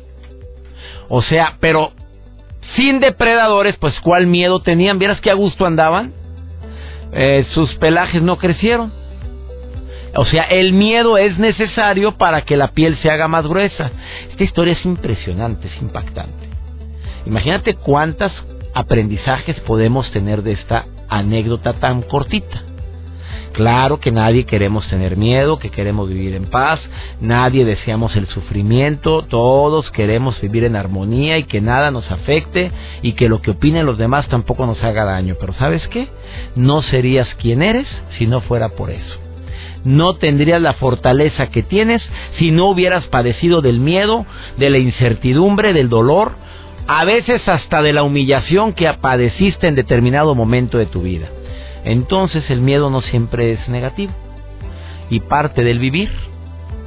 O 1.10 1.22
sea, 1.24 1.58
pero 1.60 1.92
sin 2.78 3.02
depredadores, 3.02 3.76
pues 3.76 4.00
cuál 4.00 4.28
miedo 4.28 4.62
tenían. 4.62 4.98
¿Vieras 4.98 5.20
qué 5.20 5.30
a 5.30 5.36
gusto 5.36 5.66
andaban? 5.66 6.14
Eh, 7.12 7.46
sus 7.54 7.76
pelajes 7.76 8.22
no 8.22 8.38
crecieron. 8.38 9.01
O 10.16 10.26
sea, 10.26 10.44
el 10.44 10.74
miedo 10.74 11.18
es 11.18 11.38
necesario 11.40 12.18
para 12.18 12.42
que 12.42 12.58
la 12.58 12.70
piel 12.70 12.98
se 13.02 13.10
haga 13.10 13.28
más 13.28 13.48
gruesa. 13.48 13.92
Esta 14.30 14.44
historia 14.44 14.74
es 14.74 14.86
impresionante, 14.86 15.68
es 15.68 15.82
impactante. 15.82 16.50
Imagínate 17.26 17.76
cuántos 17.76 18.32
aprendizajes 18.74 19.60
podemos 19.62 20.10
tener 20.12 20.44
de 20.44 20.54
esta 20.54 20.86
anécdota 21.08 21.74
tan 21.74 22.02
cortita. 22.02 22.64
Claro 23.54 24.00
que 24.00 24.12
nadie 24.12 24.46
queremos 24.46 24.88
tener 24.88 25.18
miedo, 25.18 25.60
que 25.60 25.72
queremos 25.72 26.08
vivir 26.08 26.36
en 26.36 26.46
paz, 26.46 26.80
nadie 27.20 27.66
deseamos 27.66 28.16
el 28.16 28.28
sufrimiento, 28.28 29.24
todos 29.24 29.92
queremos 29.92 30.40
vivir 30.40 30.64
en 30.64 30.78
armonía 30.78 31.38
y 31.38 31.44
que 31.44 31.60
nada 31.60 31.92
nos 31.92 32.10
afecte 32.12 32.72
y 33.02 33.14
que 33.14 33.28
lo 33.28 33.42
que 33.42 33.52
opinen 33.52 33.86
los 33.86 33.98
demás 33.98 34.28
tampoco 34.30 34.66
nos 34.66 34.82
haga 34.84 35.04
daño. 35.04 35.36
Pero 35.40 35.54
¿sabes 35.54 35.86
qué? 35.90 36.08
No 36.56 36.82
serías 36.82 37.28
quien 37.36 37.62
eres 37.62 37.88
si 38.18 38.26
no 38.26 38.40
fuera 38.42 38.70
por 38.70 38.90
eso 38.90 39.31
no 39.84 40.16
tendrías 40.16 40.62
la 40.62 40.74
fortaleza 40.74 41.48
que 41.48 41.64
tienes 41.64 42.02
si 42.38 42.52
no 42.52 42.70
hubieras 42.70 43.06
padecido 43.08 43.62
del 43.62 43.80
miedo, 43.80 44.26
de 44.58 44.70
la 44.70 44.78
incertidumbre, 44.78 45.74
del 45.74 45.90
dolor, 45.90 46.34
a 46.88 47.06
veces 47.06 47.48
hasta 47.48 47.82
de 47.82 47.94
la 47.94 48.04
humillación 48.04 48.74
que 48.74 48.92
padeciste 48.94 49.68
en 49.68 49.76
determinado 49.76 50.36
momento 50.36 50.78
de 50.78 50.86
tu 50.86 51.02
vida. 51.02 51.28
Entonces 51.84 52.50
el 52.50 52.62
miedo 52.62 52.90
no 52.90 53.02
siempre 53.02 53.54
es 53.54 53.70
negativo. 53.70 54.14
Y 55.10 55.20
parte 55.22 55.64
del 55.64 55.80
vivir 55.80 56.10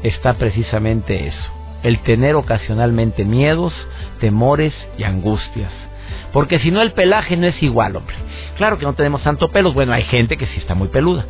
está 0.03 0.35
precisamente 0.35 1.27
eso, 1.27 1.51
el 1.83 1.99
tener 2.01 2.37
ocasionalmente 2.37 3.25
miedos, 3.25 3.73
temores 4.21 4.73
y 4.97 5.05
angustias. 5.05 5.73
Porque 6.33 6.59
si 6.59 6.71
no 6.71 6.83
el 6.83 6.93
pelaje 6.93 7.37
no 7.37 7.47
es 7.47 7.63
igual, 7.63 7.97
hombre. 7.97 8.17
Claro 8.57 8.79
que 8.79 8.85
no 8.85 8.95
tenemos 8.95 9.23
tanto 9.23 9.51
pelos, 9.51 9.75
bueno, 9.75 9.93
hay 9.93 10.05
gente 10.05 10.37
que 10.37 10.47
sí 10.47 10.59
está 10.59 10.75
muy 10.75 10.89
peluda. 10.89 11.25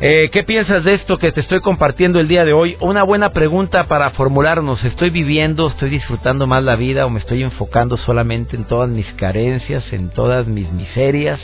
Eh, 0.00 0.30
¿Qué 0.30 0.44
piensas 0.44 0.84
de 0.84 0.94
esto 0.94 1.18
que 1.18 1.32
te 1.32 1.40
estoy 1.40 1.60
compartiendo 1.60 2.20
el 2.20 2.28
día 2.28 2.44
de 2.44 2.52
hoy? 2.52 2.76
Una 2.78 3.02
buena 3.02 3.32
pregunta 3.32 3.88
para 3.88 4.10
formularnos. 4.10 4.84
¿Estoy 4.84 5.10
viviendo, 5.10 5.66
estoy 5.66 5.90
disfrutando 5.90 6.46
más 6.46 6.62
la 6.62 6.76
vida 6.76 7.04
o 7.04 7.10
me 7.10 7.18
estoy 7.18 7.42
enfocando 7.42 7.96
solamente 7.96 8.54
en 8.54 8.64
todas 8.64 8.88
mis 8.88 9.06
carencias, 9.14 9.92
en 9.92 10.10
todas 10.10 10.46
mis 10.46 10.70
miserias, 10.70 11.40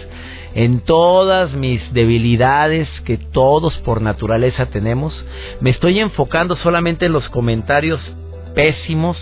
en 0.55 0.83
todas 0.83 1.53
mis 1.53 1.81
debilidades 1.93 2.89
que 3.05 3.17
todos 3.17 3.77
por 3.79 4.01
naturaleza 4.01 4.67
tenemos? 4.67 5.13
¿Me 5.61 5.71
estoy 5.71 5.99
enfocando 5.99 6.55
solamente 6.55 7.07
en 7.07 7.13
los 7.13 7.29
comentarios 7.31 8.01
pésimos, 8.55 9.17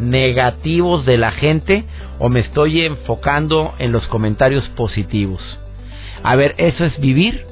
negativos 0.00 1.06
de 1.06 1.18
la 1.18 1.30
gente 1.30 1.84
o 2.18 2.28
me 2.28 2.40
estoy 2.40 2.80
enfocando 2.80 3.74
en 3.78 3.92
los 3.92 4.08
comentarios 4.08 4.68
positivos? 4.70 5.40
A 6.24 6.34
ver, 6.34 6.56
¿eso 6.58 6.84
es 6.84 6.98
vivir? 6.98 7.51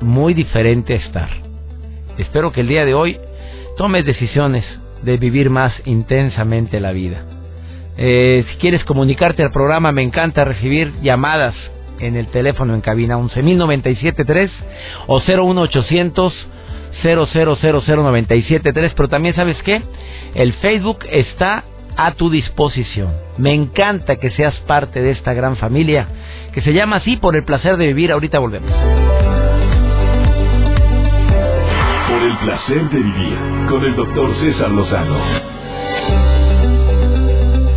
Muy 0.00 0.34
diferente 0.34 0.94
estar. 0.94 1.28
Espero 2.18 2.52
que 2.52 2.62
el 2.62 2.68
día 2.68 2.84
de 2.84 2.94
hoy 2.94 3.18
tomes 3.76 4.04
decisiones 4.04 4.64
de 5.02 5.16
vivir 5.16 5.50
más 5.50 5.72
intensamente 5.84 6.80
la 6.80 6.92
vida. 6.92 7.24
Eh, 7.98 8.44
si 8.50 8.56
quieres 8.56 8.84
comunicarte 8.84 9.42
al 9.42 9.52
programa, 9.52 9.92
me 9.92 10.02
encanta 10.02 10.44
recibir 10.44 10.92
llamadas 11.02 11.54
en 12.00 12.16
el 12.16 12.26
teléfono 12.28 12.74
en 12.74 12.80
cabina 12.80 13.16
11.097.3 13.16 14.50
o 15.06 15.20
01800 15.20 16.48
0000973, 17.02 18.92
pero 18.96 19.08
también 19.08 19.34
sabes 19.34 19.56
qué, 19.62 19.82
el 20.34 20.52
Facebook 20.54 21.00
está 21.10 21.64
a 21.96 22.12
tu 22.12 22.30
disposición. 22.30 23.12
Me 23.38 23.52
encanta 23.52 24.16
que 24.16 24.30
seas 24.30 24.54
parte 24.66 25.00
de 25.00 25.10
esta 25.10 25.34
gran 25.34 25.56
familia 25.56 26.08
que 26.52 26.62
se 26.62 26.72
llama 26.72 26.96
así 26.96 27.16
por 27.16 27.36
el 27.36 27.44
placer 27.44 27.76
de 27.76 27.86
vivir. 27.86 28.12
Ahorita 28.12 28.38
volvemos. 28.38 28.70
El 32.26 32.36
placer 32.38 32.90
de 32.90 32.98
vivir 32.98 33.38
con 33.68 33.84
el 33.84 33.94
doctor 33.94 34.34
César 34.40 34.70
Lozano. 34.70 35.16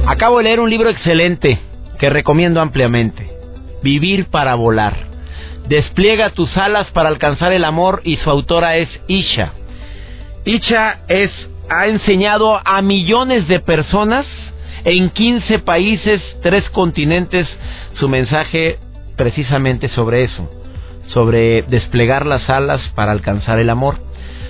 Acabo 0.08 0.40
de 0.40 0.46
leer 0.46 0.60
un 0.60 0.72
libro 0.72 0.90
excelente 0.90 1.60
que 2.00 2.10
recomiendo 2.10 2.60
ampliamente. 2.60 3.30
Vivir 3.84 4.26
para 4.32 4.56
volar. 4.56 4.98
Despliega 5.68 6.32
tus 6.32 6.58
alas 6.58 6.88
para 6.92 7.10
alcanzar 7.10 7.54
el 7.54 7.64
amor 7.64 8.02
y 8.04 8.18
su 8.18 8.30
autora 8.30 8.78
es 8.78 8.90
Isha. 9.08 9.54
Isha 10.46 11.02
es, 11.08 11.30
ha 11.70 11.86
enseñado 11.86 12.60
a 12.66 12.82
millones 12.82 13.48
de 13.48 13.60
personas 13.60 14.26
en 14.84 15.12
15 15.12 15.60
países, 15.60 16.22
tres 16.42 16.68
continentes, 16.72 17.48
su 17.94 18.10
mensaje 18.10 18.80
precisamente 19.16 19.90
sobre 19.90 20.24
eso, 20.24 20.50
sobre 21.10 21.62
desplegar 21.64 22.26
las 22.26 22.50
alas 22.50 22.82
para 22.96 23.12
alcanzar 23.12 23.60
el 23.60 23.70
amor 23.70 24.09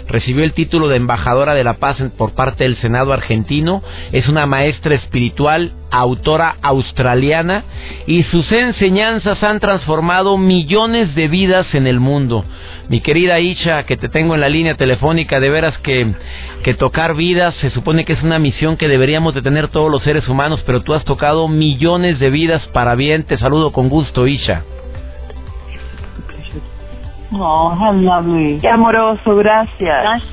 recibió 0.09 0.43
el 0.43 0.53
título 0.53 0.89
de 0.89 0.97
embajadora 0.97 1.53
de 1.53 1.63
la 1.63 1.75
paz 1.75 1.97
por 2.17 2.33
parte 2.33 2.65
del 2.65 2.77
Senado 2.77 3.13
argentino, 3.13 3.81
es 4.11 4.27
una 4.27 4.45
maestra 4.45 4.95
espiritual, 4.95 5.73
autora 5.91 6.57
australiana 6.61 7.63
y 8.05 8.23
sus 8.23 8.51
enseñanzas 8.51 9.41
han 9.43 9.59
transformado 9.59 10.37
millones 10.37 11.15
de 11.15 11.27
vidas 11.27 11.73
en 11.73 11.87
el 11.87 11.99
mundo. 11.99 12.43
Mi 12.89 13.01
querida 13.01 13.39
Isha, 13.39 13.83
que 13.83 13.97
te 13.97 14.09
tengo 14.09 14.35
en 14.35 14.41
la 14.41 14.49
línea 14.49 14.75
telefónica, 14.75 15.39
de 15.39 15.49
veras 15.49 15.77
que, 15.79 16.13
que 16.63 16.73
tocar 16.73 17.15
vidas 17.15 17.53
se 17.61 17.69
supone 17.69 18.03
que 18.03 18.13
es 18.13 18.23
una 18.23 18.39
misión 18.39 18.77
que 18.77 18.87
deberíamos 18.87 19.35
de 19.35 19.43
tener 19.43 19.67
todos 19.67 19.91
los 19.91 20.03
seres 20.03 20.27
humanos, 20.27 20.63
pero 20.65 20.81
tú 20.81 20.93
has 20.93 21.05
tocado 21.05 21.47
millones 21.47 22.19
de 22.19 22.29
vidas 22.31 22.65
para 22.73 22.95
bien. 22.95 23.23
Te 23.23 23.37
saludo 23.37 23.71
con 23.71 23.89
gusto, 23.89 24.27
Isha. 24.27 24.63
Oh, 27.31 27.75
Qué 28.59 28.67
amoroso, 28.67 29.35
gracias. 29.35 30.23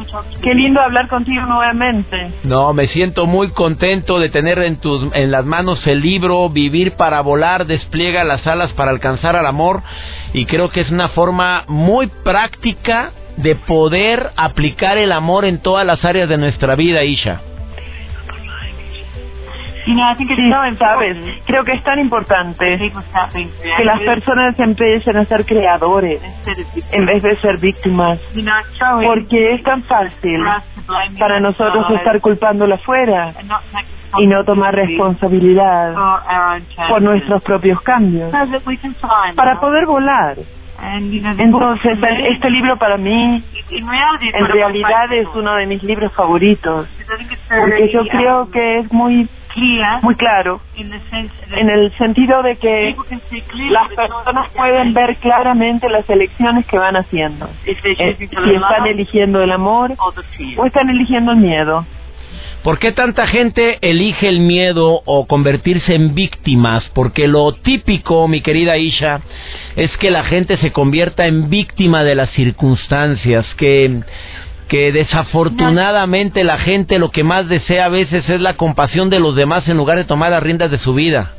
Qué 0.43 0.55
lindo 0.55 0.81
hablar 0.81 1.09
contigo 1.09 1.45
nuevamente. 1.45 2.33
No, 2.45 2.73
me 2.73 2.89
siento 2.89 3.27
muy 3.27 3.51
contento 3.51 4.19
de 4.19 4.31
tener 4.31 4.59
en 4.61 4.79
tus 4.79 5.15
en 5.15 5.31
las 5.31 5.45
manos 5.45 5.87
el 5.87 6.01
libro 6.01 6.49
Vivir 6.49 6.97
para 6.97 7.21
volar, 7.21 7.67
despliega 7.67 8.25
las 8.25 8.47
alas 8.47 8.73
para 8.73 8.93
alcanzar 8.93 9.37
al 9.37 9.47
amor 9.47 9.83
y 10.33 10.47
creo 10.47 10.71
que 10.71 10.81
es 10.81 10.91
una 10.91 11.09
forma 11.09 11.65
muy 11.69 12.07
práctica 12.07 13.13
de 13.37 13.57
poder 13.57 14.31
aplicar 14.37 14.97
el 14.97 15.13
amor 15.13 15.45
en 15.45 15.61
todas 15.61 15.85
las 15.87 16.03
áreas 16.03 16.31
de 16.31 16.39
nuestra 16.39 16.77
vida, 16.77 17.05
Isha. 17.05 17.43
¿Sabes? 20.79 21.17
Creo 21.47 21.65
que 21.65 21.73
es 21.73 21.83
tan 21.85 21.99
importante 21.99 22.93
que 23.77 23.85
las 23.85 24.01
personas 24.01 24.59
empiecen 24.59 25.17
a 25.17 25.25
ser 25.27 25.45
creadores 25.47 26.21
en 26.93 27.07
vez 27.07 27.23
de 27.23 27.37
ser 27.39 27.59
víctimas. 27.59 28.19
Porque 29.05 29.55
es 29.55 29.63
tan 29.63 29.83
fácil 29.85 30.45
para 31.19 31.41
nosotros 31.41 31.91
estar 31.91 32.21
culpándolo 32.21 32.75
afuera 32.75 33.33
y 34.19 34.27
no 34.27 34.45
tomar 34.45 34.75
responsabilidad 34.75 35.95
por 36.89 37.03
nuestros 37.03 37.43
propios 37.43 37.81
cambios. 37.83 38.33
Para 39.35 39.61
poder 39.61 39.87
volar. 39.87 40.37
Entonces, 41.39 41.99
este 42.29 42.51
libro 42.51 42.77
para 42.77 42.97
mí 42.99 43.43
en 43.71 44.47
realidad 44.47 45.13
es 45.13 45.27
uno 45.35 45.55
de 45.55 45.67
mis 45.67 45.83
libros 45.83 46.13
favoritos, 46.13 46.87
porque 47.49 47.91
yo 47.93 48.07
creo 48.09 48.51
que 48.51 48.79
es 48.81 48.93
muy 48.93 49.29
muy 50.03 50.15
claro. 50.17 50.61
en 50.77 51.71
el 51.71 51.97
sentido 51.97 52.43
de 52.43 52.57
que 52.57 52.95
las 53.71 53.89
personas 53.89 54.51
pueden 54.55 54.95
ver 54.95 55.17
claramente 55.17 55.89
las 55.89 56.09
elecciones 56.09 56.67
que 56.67 56.79
van 56.79 56.97
haciendo. 56.97 57.49
Eh, 57.65 58.17
si 58.19 58.25
están 58.25 58.87
eligiendo 58.87 59.43
el 59.43 59.53
amor 59.53 59.93
o 60.57 60.67
están 60.67 60.91
eligiendo 60.91 61.33
el 61.33 61.39
miedo. 61.39 61.87
¿Por 62.63 62.81
qué 62.81 62.91
tanta 62.91 63.29
gente 63.29 63.79
elige 63.81 64.29
el 64.29 64.41
miedo 64.41 65.01
o 65.05 65.27
convertirse 65.27 65.95
en 65.95 66.15
víctimas? 66.15 66.83
Porque 66.95 67.29
lo 67.29 67.53
típico, 67.53 68.27
mi 68.27 68.41
querida 68.41 68.77
Isha, 68.77 69.21
es 69.77 69.97
que 69.99 70.11
la 70.11 70.25
gente 70.25 70.57
se 70.57 70.73
convierta 70.73 71.27
en 71.27 71.49
víctima 71.49 72.03
de 72.03 72.17
las 72.17 72.31
circunstancias, 72.31 73.47
que 73.57 74.01
que 74.69 74.93
desafortunadamente 74.93 76.43
la 76.45 76.59
gente 76.59 76.99
lo 76.99 77.11
que 77.11 77.25
más 77.25 77.49
desea 77.49 77.87
a 77.87 77.89
veces 77.89 78.29
es 78.29 78.41
la 78.41 78.57
compasión 78.57 79.11
de 79.11 79.21
los 79.21 79.37
demás 79.37 79.69
en 79.69 79.77
lugar 79.77 79.97
de 79.97 80.05
tomar 80.05 80.31
las 80.31 80.43
riendas 80.43 80.71
de 80.71 80.79
su 80.79 80.95
vida. 80.95 81.33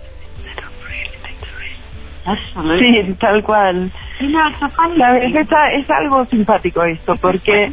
Sí, 2.80 3.16
tal 3.20 3.44
cual. 3.44 3.92
Es, 4.20 5.90
algo 5.90 6.26
simpático 6.26 6.84
esto, 6.84 7.16
porque 7.18 7.72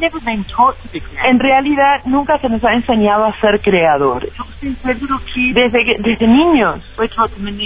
en 1.23 1.39
realidad 1.39 2.01
nunca 2.05 2.37
se 2.39 2.49
nos 2.49 2.63
ha 2.63 2.73
enseñado 2.73 3.25
a 3.25 3.39
ser 3.39 3.61
creadores. 3.61 4.31
Desde, 5.53 5.97
desde 5.99 6.27
niños 6.27 6.81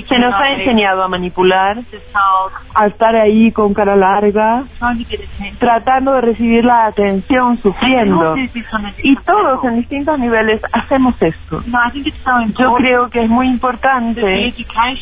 se 0.08 0.20
nos 0.20 0.34
ha 0.34 0.52
enseñado 0.52 1.04
a 1.04 1.08
manipular, 1.08 1.78
a 2.76 2.88
estar 2.88 3.16
ahí 3.16 3.52
con 3.52 3.74
cara 3.74 3.96
larga, 3.96 4.64
tratando 5.60 6.14
de 6.14 6.22
recibir 6.22 6.64
la 6.64 6.86
atención, 6.88 7.62
sufriendo. 7.62 8.36
Y 9.04 9.16
todos 9.18 9.64
en 9.66 9.78
distintos 9.78 10.20
niveles 10.20 10.62
hacemos 10.72 11.16
esto. 11.22 11.64
Yo 12.58 12.76
creo 12.76 13.10
que 13.10 13.24
es 13.24 13.30
muy 13.30 13.48
importante 13.48 14.54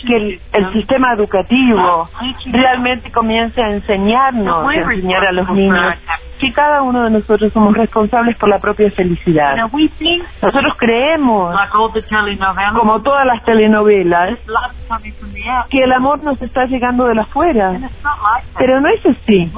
que 0.07 0.39
el 0.53 0.73
sistema 0.73 1.13
educativo 1.13 2.09
realmente 2.51 3.11
comience 3.11 3.61
a 3.61 3.66
enseñarnos, 3.71 4.73
enseñar 4.73 5.25
a 5.27 5.31
los 5.31 5.49
niños 5.51 5.95
que 6.37 6.51
cada 6.53 6.81
uno 6.81 7.03
de 7.03 7.11
nosotros 7.11 7.51
somos 7.53 7.75
responsables 7.75 8.35
por 8.37 8.49
la 8.49 8.59
propia 8.59 8.91
felicidad. 8.91 9.55
Nosotros 10.41 10.73
creemos, 10.77 11.55
como 12.77 13.01
todas 13.01 13.25
las 13.25 13.43
telenovelas, 13.43 14.37
que 15.69 15.83
el 15.83 15.91
amor 15.91 16.23
nos 16.23 16.41
está 16.41 16.65
llegando 16.65 17.07
de 17.07 17.15
la 17.15 17.23
afuera. 17.23 17.79
Pero 18.57 18.81
no 18.81 18.89
es 18.89 19.05
así. 19.05 19.51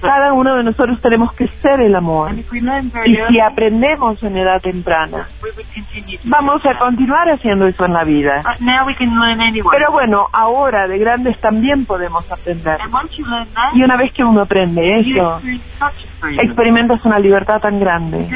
Cada 0.00 0.32
uno 0.32 0.56
de 0.56 0.64
nosotros 0.64 1.00
tenemos 1.00 1.32
que 1.34 1.48
ser 1.62 1.80
el 1.80 1.94
amor. 1.94 2.32
Y 2.34 3.16
si 3.28 3.40
aprendemos 3.40 4.22
en 4.22 4.36
edad 4.36 4.60
temprana, 4.60 5.28
vamos 6.24 6.64
a 6.66 6.78
continuar 6.78 7.28
haciendo 7.30 7.66
eso 7.66 7.84
en 7.84 7.92
la 7.92 8.04
vida. 8.04 8.42
Pero 9.70 9.92
bueno, 9.92 10.26
ahora 10.32 10.86
de 10.88 10.98
grandes 10.98 11.38
también 11.40 11.86
podemos 11.86 12.30
aprender. 12.30 12.78
Y 13.74 13.82
una 13.82 13.96
vez 13.96 14.12
que 14.12 14.24
uno 14.24 14.42
aprende 14.42 15.00
eso, 15.00 15.40
experimentas 16.42 17.04
una 17.04 17.18
libertad 17.18 17.60
tan 17.60 17.80
grande. 17.80 18.28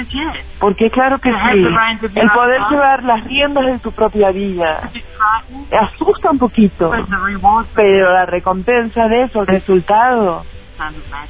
Porque 0.60 0.90
claro 0.90 1.18
que 1.18 1.30
sí, 1.30 1.66
el 2.14 2.30
poder 2.30 2.60
llevar 2.70 3.04
las 3.04 3.24
riendas 3.24 3.66
de 3.66 3.78
tu 3.78 3.92
propia 3.92 4.30
vida 4.30 4.90
asusta 5.72 6.30
un 6.30 6.38
poquito, 6.38 6.90
pero 7.74 8.12
la 8.12 8.26
recompensa 8.26 9.08
de 9.08 9.24
eso, 9.24 9.40
el 9.40 9.46
resultado, 9.46 10.44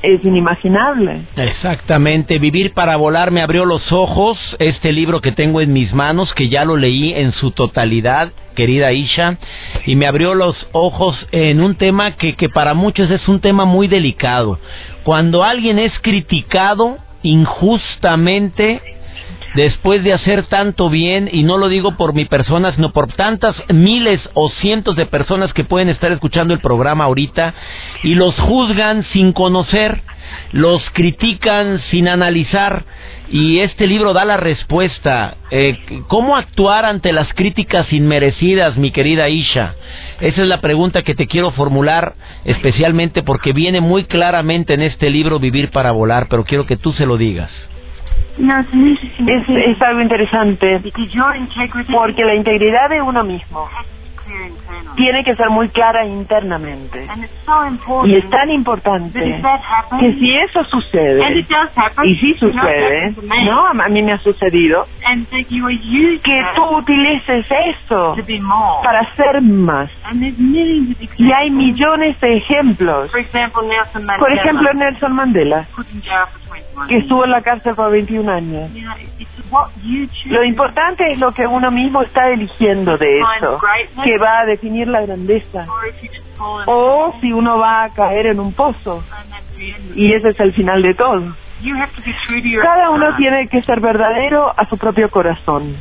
es 0.02 0.24
inimaginable. 0.24 1.22
Exactamente, 1.36 2.38
Vivir 2.38 2.72
para 2.72 2.96
volar 2.96 3.30
me 3.30 3.42
abrió 3.42 3.64
los 3.64 3.92
ojos, 3.92 4.38
este 4.58 4.92
libro 4.92 5.20
que 5.20 5.32
tengo 5.32 5.60
en 5.60 5.72
mis 5.72 5.92
manos, 5.92 6.32
que 6.34 6.48
ya 6.48 6.64
lo 6.64 6.76
leí 6.76 7.12
en 7.12 7.32
su 7.32 7.50
totalidad, 7.50 8.32
querida 8.54 8.92
Isha, 8.92 9.38
y 9.86 9.96
me 9.96 10.06
abrió 10.06 10.34
los 10.34 10.68
ojos 10.72 11.26
en 11.32 11.60
un 11.60 11.76
tema 11.76 12.12
que, 12.12 12.34
que 12.34 12.48
para 12.48 12.74
muchos 12.74 13.10
es 13.10 13.26
un 13.28 13.40
tema 13.40 13.64
muy 13.64 13.88
delicado. 13.88 14.58
Cuando 15.04 15.44
alguien 15.44 15.78
es 15.78 15.92
criticado 16.00 16.98
injustamente, 17.22 18.80
después 19.58 20.04
de 20.04 20.12
hacer 20.12 20.44
tanto 20.44 20.88
bien, 20.88 21.28
y 21.32 21.42
no 21.42 21.58
lo 21.58 21.68
digo 21.68 21.96
por 21.96 22.14
mi 22.14 22.26
persona, 22.26 22.72
sino 22.74 22.92
por 22.92 23.12
tantas 23.14 23.56
miles 23.68 24.20
o 24.34 24.50
cientos 24.50 24.94
de 24.94 25.04
personas 25.06 25.52
que 25.52 25.64
pueden 25.64 25.88
estar 25.88 26.12
escuchando 26.12 26.54
el 26.54 26.60
programa 26.60 27.04
ahorita, 27.04 27.54
y 28.04 28.14
los 28.14 28.36
juzgan 28.36 29.04
sin 29.12 29.32
conocer, 29.32 30.02
los 30.52 30.80
critican 30.92 31.80
sin 31.90 32.06
analizar, 32.06 32.84
y 33.30 33.58
este 33.58 33.88
libro 33.88 34.12
da 34.12 34.24
la 34.24 34.36
respuesta. 34.36 35.36
Eh, 35.50 35.76
¿Cómo 36.06 36.36
actuar 36.36 36.84
ante 36.84 37.12
las 37.12 37.34
críticas 37.34 37.92
inmerecidas, 37.92 38.76
mi 38.76 38.92
querida 38.92 39.28
Isha? 39.28 39.74
Esa 40.20 40.42
es 40.42 40.48
la 40.48 40.60
pregunta 40.60 41.02
que 41.02 41.16
te 41.16 41.26
quiero 41.26 41.50
formular, 41.50 42.14
especialmente 42.44 43.24
porque 43.24 43.52
viene 43.52 43.80
muy 43.80 44.04
claramente 44.04 44.74
en 44.74 44.82
este 44.82 45.10
libro 45.10 45.40
Vivir 45.40 45.72
para 45.72 45.90
Volar, 45.90 46.28
pero 46.30 46.44
quiero 46.44 46.64
que 46.64 46.76
tú 46.76 46.92
se 46.92 47.06
lo 47.06 47.16
digas. 47.16 47.50
Es, 49.26 49.48
es 49.48 49.82
algo 49.82 50.00
interesante 50.00 50.80
porque 51.92 52.24
la 52.24 52.34
integridad 52.34 52.88
de 52.90 53.02
uno 53.02 53.24
mismo 53.24 53.68
tiene 54.96 55.24
que 55.24 55.34
ser 55.36 55.48
muy 55.50 55.68
clara 55.70 56.04
internamente. 56.04 57.06
Y 58.04 58.14
es 58.16 58.28
tan 58.30 58.50
importante 58.50 59.40
que 60.00 60.12
si 60.14 60.36
eso 60.36 60.64
sucede, 60.64 61.44
y 62.04 62.16
si 62.16 62.34
sucede, 62.34 63.14
¿no? 63.44 63.66
A 63.66 63.88
mí 63.88 64.02
me 64.02 64.12
ha 64.12 64.18
sucedido, 64.18 64.86
que 66.22 66.46
tú 66.54 66.64
utilices 66.76 67.46
eso 67.48 68.16
para 68.82 69.14
ser 69.14 69.40
más. 69.40 69.90
Y 71.16 71.32
hay 71.32 71.50
millones 71.50 72.20
de 72.20 72.36
ejemplos. 72.36 73.10
Por 74.18 74.32
ejemplo, 74.32 74.74
Nelson 74.74 75.12
Mandela, 75.12 75.66
que 76.88 76.98
estuvo 76.98 77.24
en 77.24 77.30
la 77.30 77.42
cárcel 77.42 77.74
por 77.74 77.90
21 77.90 78.30
años. 78.30 78.70
Lo 80.26 80.44
importante 80.44 81.12
es 81.12 81.18
lo 81.18 81.32
que 81.32 81.46
uno 81.46 81.70
mismo 81.70 82.02
está 82.02 82.28
eligiendo 82.28 82.96
de 82.98 83.20
eso, 83.20 83.58
que 84.04 84.18
va 84.18 84.40
a 84.40 84.44
definir 84.46 84.88
la 84.88 85.00
grandeza. 85.02 85.66
O 86.66 87.14
si 87.20 87.32
uno 87.32 87.58
va 87.58 87.84
a 87.84 87.90
caer 87.90 88.26
en 88.26 88.40
un 88.40 88.52
pozo. 88.52 89.02
Y 89.94 90.12
ese 90.12 90.28
es 90.28 90.40
el 90.40 90.52
final 90.52 90.82
de 90.82 90.94
todo. 90.94 91.34
Cada 92.62 92.90
uno 92.90 93.16
tiene 93.16 93.48
que 93.48 93.62
ser 93.62 93.80
verdadero 93.80 94.52
a 94.56 94.64
su 94.68 94.78
propio 94.78 95.10
corazón. 95.10 95.76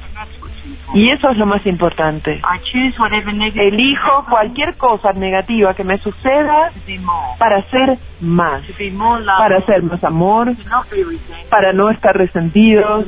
Y 0.94 1.10
eso 1.10 1.30
es 1.30 1.38
lo 1.38 1.46
más 1.46 1.66
importante. 1.66 2.42
Elijo 3.56 4.26
cualquier 4.30 4.76
cosa 4.78 5.14
negativa 5.14 5.74
que 5.74 5.84
me 5.84 5.98
suceda 6.00 6.72
para 7.38 7.62
ser 7.70 7.98
más, 8.22 8.64
para 9.38 9.58
hacer 9.58 9.84
más 9.84 10.04
amor, 10.04 10.56
para 11.50 11.74
no 11.74 11.90
estar 11.90 12.16
resentidos 12.16 13.06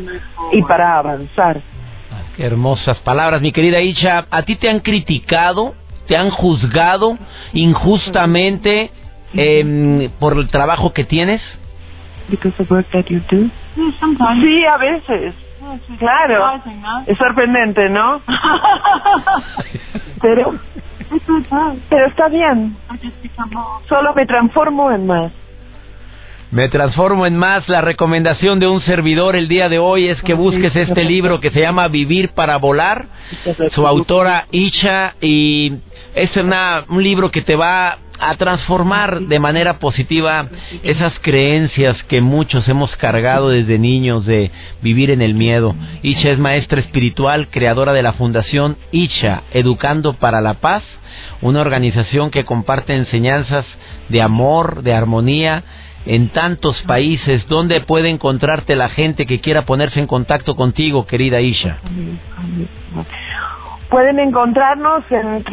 y 0.51 0.61
para 0.63 0.97
avanzar. 0.97 1.61
Qué 2.35 2.45
hermosas 2.45 2.99
palabras, 2.99 3.41
mi 3.41 3.51
querida 3.51 3.81
Icha. 3.81 4.25
¿A 4.29 4.43
ti 4.43 4.55
te 4.55 4.69
han 4.69 4.79
criticado, 4.79 5.73
te 6.07 6.15
han 6.17 6.29
juzgado 6.29 7.17
injustamente 7.53 8.91
eh, 9.33 10.09
por 10.19 10.37
el 10.37 10.49
trabajo 10.49 10.93
que 10.93 11.03
tienes? 11.03 11.41
Sí, 14.41 14.65
a 14.65 14.77
veces. 14.77 15.48
Claro, 15.97 16.62
es 17.05 17.17
sorprendente, 17.17 17.89
¿no? 17.89 18.21
pero, 20.21 20.55
pero 21.89 22.05
está 22.08 22.27
bien. 22.29 22.75
Solo 23.88 24.13
me 24.13 24.25
transformo 24.25 24.91
en 24.91 25.08
más. 25.08 25.32
Me 26.51 26.67
transformo 26.69 27.27
en 27.27 27.38
más. 27.38 27.67
La 27.69 27.82
recomendación 27.82 28.60
de 28.60 28.67
un 28.67 28.82
servidor 28.82 29.36
el 29.36 29.47
día 29.47 29.69
de 29.69 29.77
hoy 29.77 30.08
es 30.08 30.19
que 30.23 30.34
busques 30.34 30.75
este 30.75 31.03
libro 31.03 31.39
que 31.39 31.51
se 31.51 31.62
llama 31.62 31.88
Vivir 31.88 32.29
para 32.34 32.58
Volar. 32.58 33.05
Su 33.73 33.86
autora 33.86 34.47
Isha 34.51 35.13
y 35.21 35.73
es 36.15 36.36
una, 36.38 36.86
un 36.89 37.03
libro 37.03 37.29
que 37.29 37.43
te 37.43 37.55
va 37.55 37.97
a 38.19 38.36
transformar 38.36 39.21
de 39.21 39.39
manera 39.39 39.79
positiva 39.79 40.47
esas 40.84 41.17
creencias 41.19 42.01
que 42.03 42.21
muchos 42.21 42.67
hemos 42.67 42.95
cargado 42.97 43.49
desde 43.49 43.79
niños 43.79 44.25
de 44.25 44.51
vivir 44.82 45.10
en 45.10 45.21
el 45.21 45.34
miedo. 45.34 45.75
Isha 46.03 46.32
es 46.32 46.39
maestra 46.39 46.82
espiritual, 46.82 47.47
creadora 47.49 47.93
de 47.93 48.03
la 48.03 48.13
Fundación 48.13 48.77
Isha, 48.91 49.43
Educando 49.51 50.13
para 50.13 50.41
la 50.41 50.55
Paz, 50.55 50.84
una 51.41 51.62
organización 51.62 52.29
que 52.32 52.45
comparte 52.45 52.95
enseñanzas 52.95 53.65
de 54.10 54.21
amor, 54.21 54.84
de 54.84 54.93
armonía 54.93 55.63
en 56.05 56.29
tantos 56.29 56.82
países. 56.84 57.47
¿Dónde 57.47 57.82
puede 57.82 58.10
encontrarte 58.10 58.75
la 58.75 58.89
gente 58.89 59.25
que 59.25 59.39
quiera 59.39 59.63
ponerse 59.63 59.99
en 59.99 60.08
contacto 60.08 60.55
contigo, 60.55 61.05
querida 61.05 61.39
Isha? 61.39 61.77
Pueden 63.89 64.19
encontrarnos 64.19 65.03
en 65.10 65.43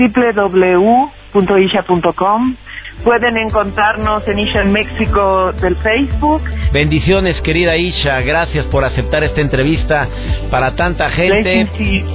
www.isha.com. 1.32 2.56
Pueden 3.04 3.36
encontrarnos 3.36 4.26
en 4.26 4.38
Isha 4.38 4.62
en 4.62 4.72
México 4.72 5.52
del 5.60 5.76
Facebook. 5.76 6.42
Bendiciones, 6.72 7.38
querida 7.42 7.76
Isha. 7.76 8.22
Gracias 8.22 8.64
por 8.66 8.84
aceptar 8.84 9.22
esta 9.22 9.40
entrevista 9.42 10.08
para 10.50 10.74
tanta 10.74 11.10
gente. 11.10 11.68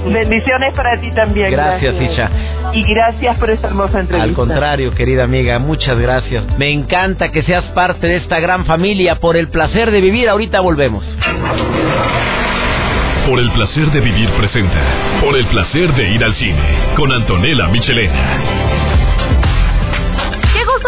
Bendiciones 0.06 0.74
para 0.74 1.00
ti 1.00 1.12
también. 1.14 1.52
Gracias, 1.52 1.94
Isha. 2.00 2.30
Y 2.72 2.82
gracias 2.82 3.38
por 3.38 3.50
esta 3.50 3.68
hermosa 3.68 4.00
entrevista. 4.00 4.28
Al 4.28 4.34
contrario, 4.34 4.92
querida 4.92 5.22
amiga, 5.24 5.58
muchas 5.60 5.96
gracias. 5.98 6.44
Me 6.58 6.70
encanta 6.70 7.30
que 7.30 7.44
seas 7.44 7.64
parte 7.66 8.08
de 8.08 8.16
esta 8.16 8.40
gran 8.40 8.64
familia. 8.66 9.20
Por 9.20 9.36
el 9.36 9.48
placer 9.48 9.92
de 9.92 10.00
vivir, 10.00 10.28
ahorita 10.28 10.60
volvemos. 10.60 11.04
Por 13.26 13.38
el 13.38 13.50
placer 13.52 13.86
de 13.92 14.00
vivir 14.00 14.28
presenta. 14.30 15.20
Por 15.20 15.36
el 15.36 15.46
placer 15.46 15.94
de 15.94 16.10
ir 16.10 16.24
al 16.24 16.34
cine. 16.34 16.60
Con 16.96 17.12
Antonella 17.12 17.68
Michelena. 17.68 18.91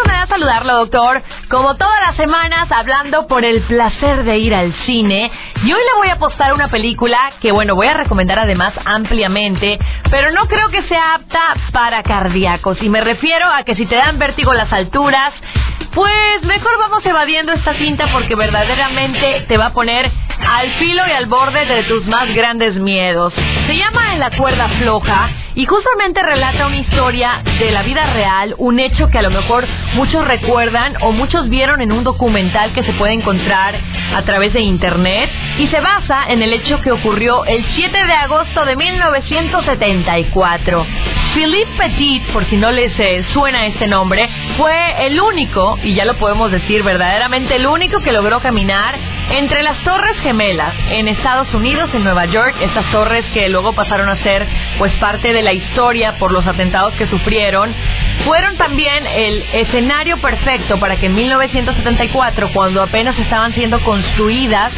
Me 0.06 0.12
da 0.12 0.26
saludarlo, 0.26 0.76
doctor. 0.76 1.22
Como 1.48 1.76
todas 1.76 2.00
las 2.06 2.16
semanas, 2.16 2.70
hablando 2.70 3.26
por 3.26 3.44
el 3.44 3.62
placer 3.62 4.24
de 4.24 4.38
ir 4.38 4.54
al 4.54 4.74
cine. 4.84 5.30
Y 5.62 5.72
hoy 5.72 5.80
le 5.80 5.98
voy 5.98 6.08
a 6.08 6.14
apostar 6.14 6.52
una 6.52 6.68
película 6.68 7.18
que, 7.40 7.52
bueno, 7.52 7.74
voy 7.74 7.86
a 7.86 7.94
recomendar 7.94 8.38
además 8.38 8.72
ampliamente, 8.84 9.78
pero 10.10 10.30
no 10.32 10.46
creo 10.46 10.68
que 10.68 10.82
sea 10.84 11.14
apta 11.14 11.54
para 11.72 12.02
cardíacos. 12.02 12.82
Y 12.82 12.88
me 12.88 13.00
refiero 13.00 13.46
a 13.50 13.62
que 13.64 13.74
si 13.74 13.86
te 13.86 13.96
dan 13.96 14.18
vértigo 14.18 14.52
las 14.52 14.72
alturas, 14.72 15.32
pues 15.94 16.42
mejor 16.42 16.78
vamos 16.78 17.06
evadiendo 17.06 17.52
esta 17.52 17.74
cinta 17.74 18.08
porque 18.12 18.34
verdaderamente 18.34 19.44
te 19.48 19.56
va 19.56 19.66
a 19.66 19.72
poner 19.72 20.10
al 20.48 20.72
filo 20.72 21.02
y 21.06 21.12
al 21.12 21.26
borde 21.26 21.64
de 21.66 21.82
tus 21.84 22.06
más 22.06 22.32
grandes 22.34 22.74
miedos. 22.76 23.32
Se 23.66 23.76
llama 23.76 24.12
En 24.12 24.20
la 24.20 24.30
cuerda 24.30 24.68
floja 24.80 25.30
y 25.54 25.66
justamente 25.66 26.22
relata 26.22 26.66
una 26.66 26.78
historia 26.78 27.42
de 27.58 27.70
la 27.70 27.82
vida 27.82 28.06
real, 28.12 28.54
un 28.58 28.80
hecho 28.80 29.08
que 29.08 29.18
a 29.18 29.22
lo 29.22 29.30
mejor 29.30 29.66
muchos 29.94 30.26
recuerdan 30.26 30.94
o 31.00 31.12
muchos 31.12 31.48
vieron 31.48 31.80
en 31.80 31.92
un 31.92 32.04
documental 32.04 32.72
que 32.72 32.82
se 32.82 32.92
puede 32.94 33.12
encontrar 33.12 33.74
a 34.14 34.22
través 34.22 34.52
de 34.52 34.60
internet 34.60 35.30
y 35.58 35.68
se 35.68 35.80
basa 35.80 36.24
en 36.28 36.42
el 36.42 36.52
hecho 36.52 36.80
que 36.80 36.90
ocurrió 36.90 37.44
el 37.44 37.64
7 37.74 38.06
de 38.06 38.12
agosto 38.12 38.64
de 38.64 38.76
1974. 38.76 40.86
Philippe 41.34 41.72
Petit, 41.76 42.22
por 42.32 42.48
si 42.48 42.56
no 42.56 42.70
les 42.70 42.92
eh, 42.98 43.24
suena 43.32 43.66
este 43.66 43.88
nombre, 43.88 44.28
fue 44.56 45.06
el 45.06 45.20
único, 45.20 45.78
y 45.82 45.94
ya 45.94 46.04
lo 46.04 46.16
podemos 46.16 46.52
decir 46.52 46.84
verdaderamente 46.84 47.56
el 47.56 47.66
único 47.66 48.00
que 48.00 48.12
logró 48.12 48.40
caminar 48.40 48.96
entre 49.30 49.62
las 49.62 49.82
Torres 49.82 50.16
Gemelas 50.22 50.74
en 50.90 51.08
Estados 51.08 51.52
Unidos, 51.54 51.90
en 51.94 52.04
Nueva 52.04 52.26
York, 52.26 52.56
estas 52.60 52.90
torres 52.90 53.24
que 53.32 53.48
luego 53.48 53.72
pasaron 53.72 54.08
a 54.08 54.16
ser 54.16 54.46
pues 54.78 54.92
parte 54.94 55.32
de 55.32 55.42
la 55.42 55.52
historia 55.52 56.18
por 56.18 56.32
los 56.32 56.46
atentados 56.46 56.94
que 56.94 57.06
sufrieron, 57.06 57.74
fueron 58.24 58.56
también 58.56 59.06
el 59.06 59.44
escenario 59.52 60.18
perfecto 60.18 60.78
para 60.78 60.96
que 60.96 61.06
en 61.06 61.14
1974, 61.14 62.50
cuando 62.52 62.82
apenas 62.82 63.18
estaban 63.18 63.52
siendo 63.54 63.82
construidas, 63.82 64.72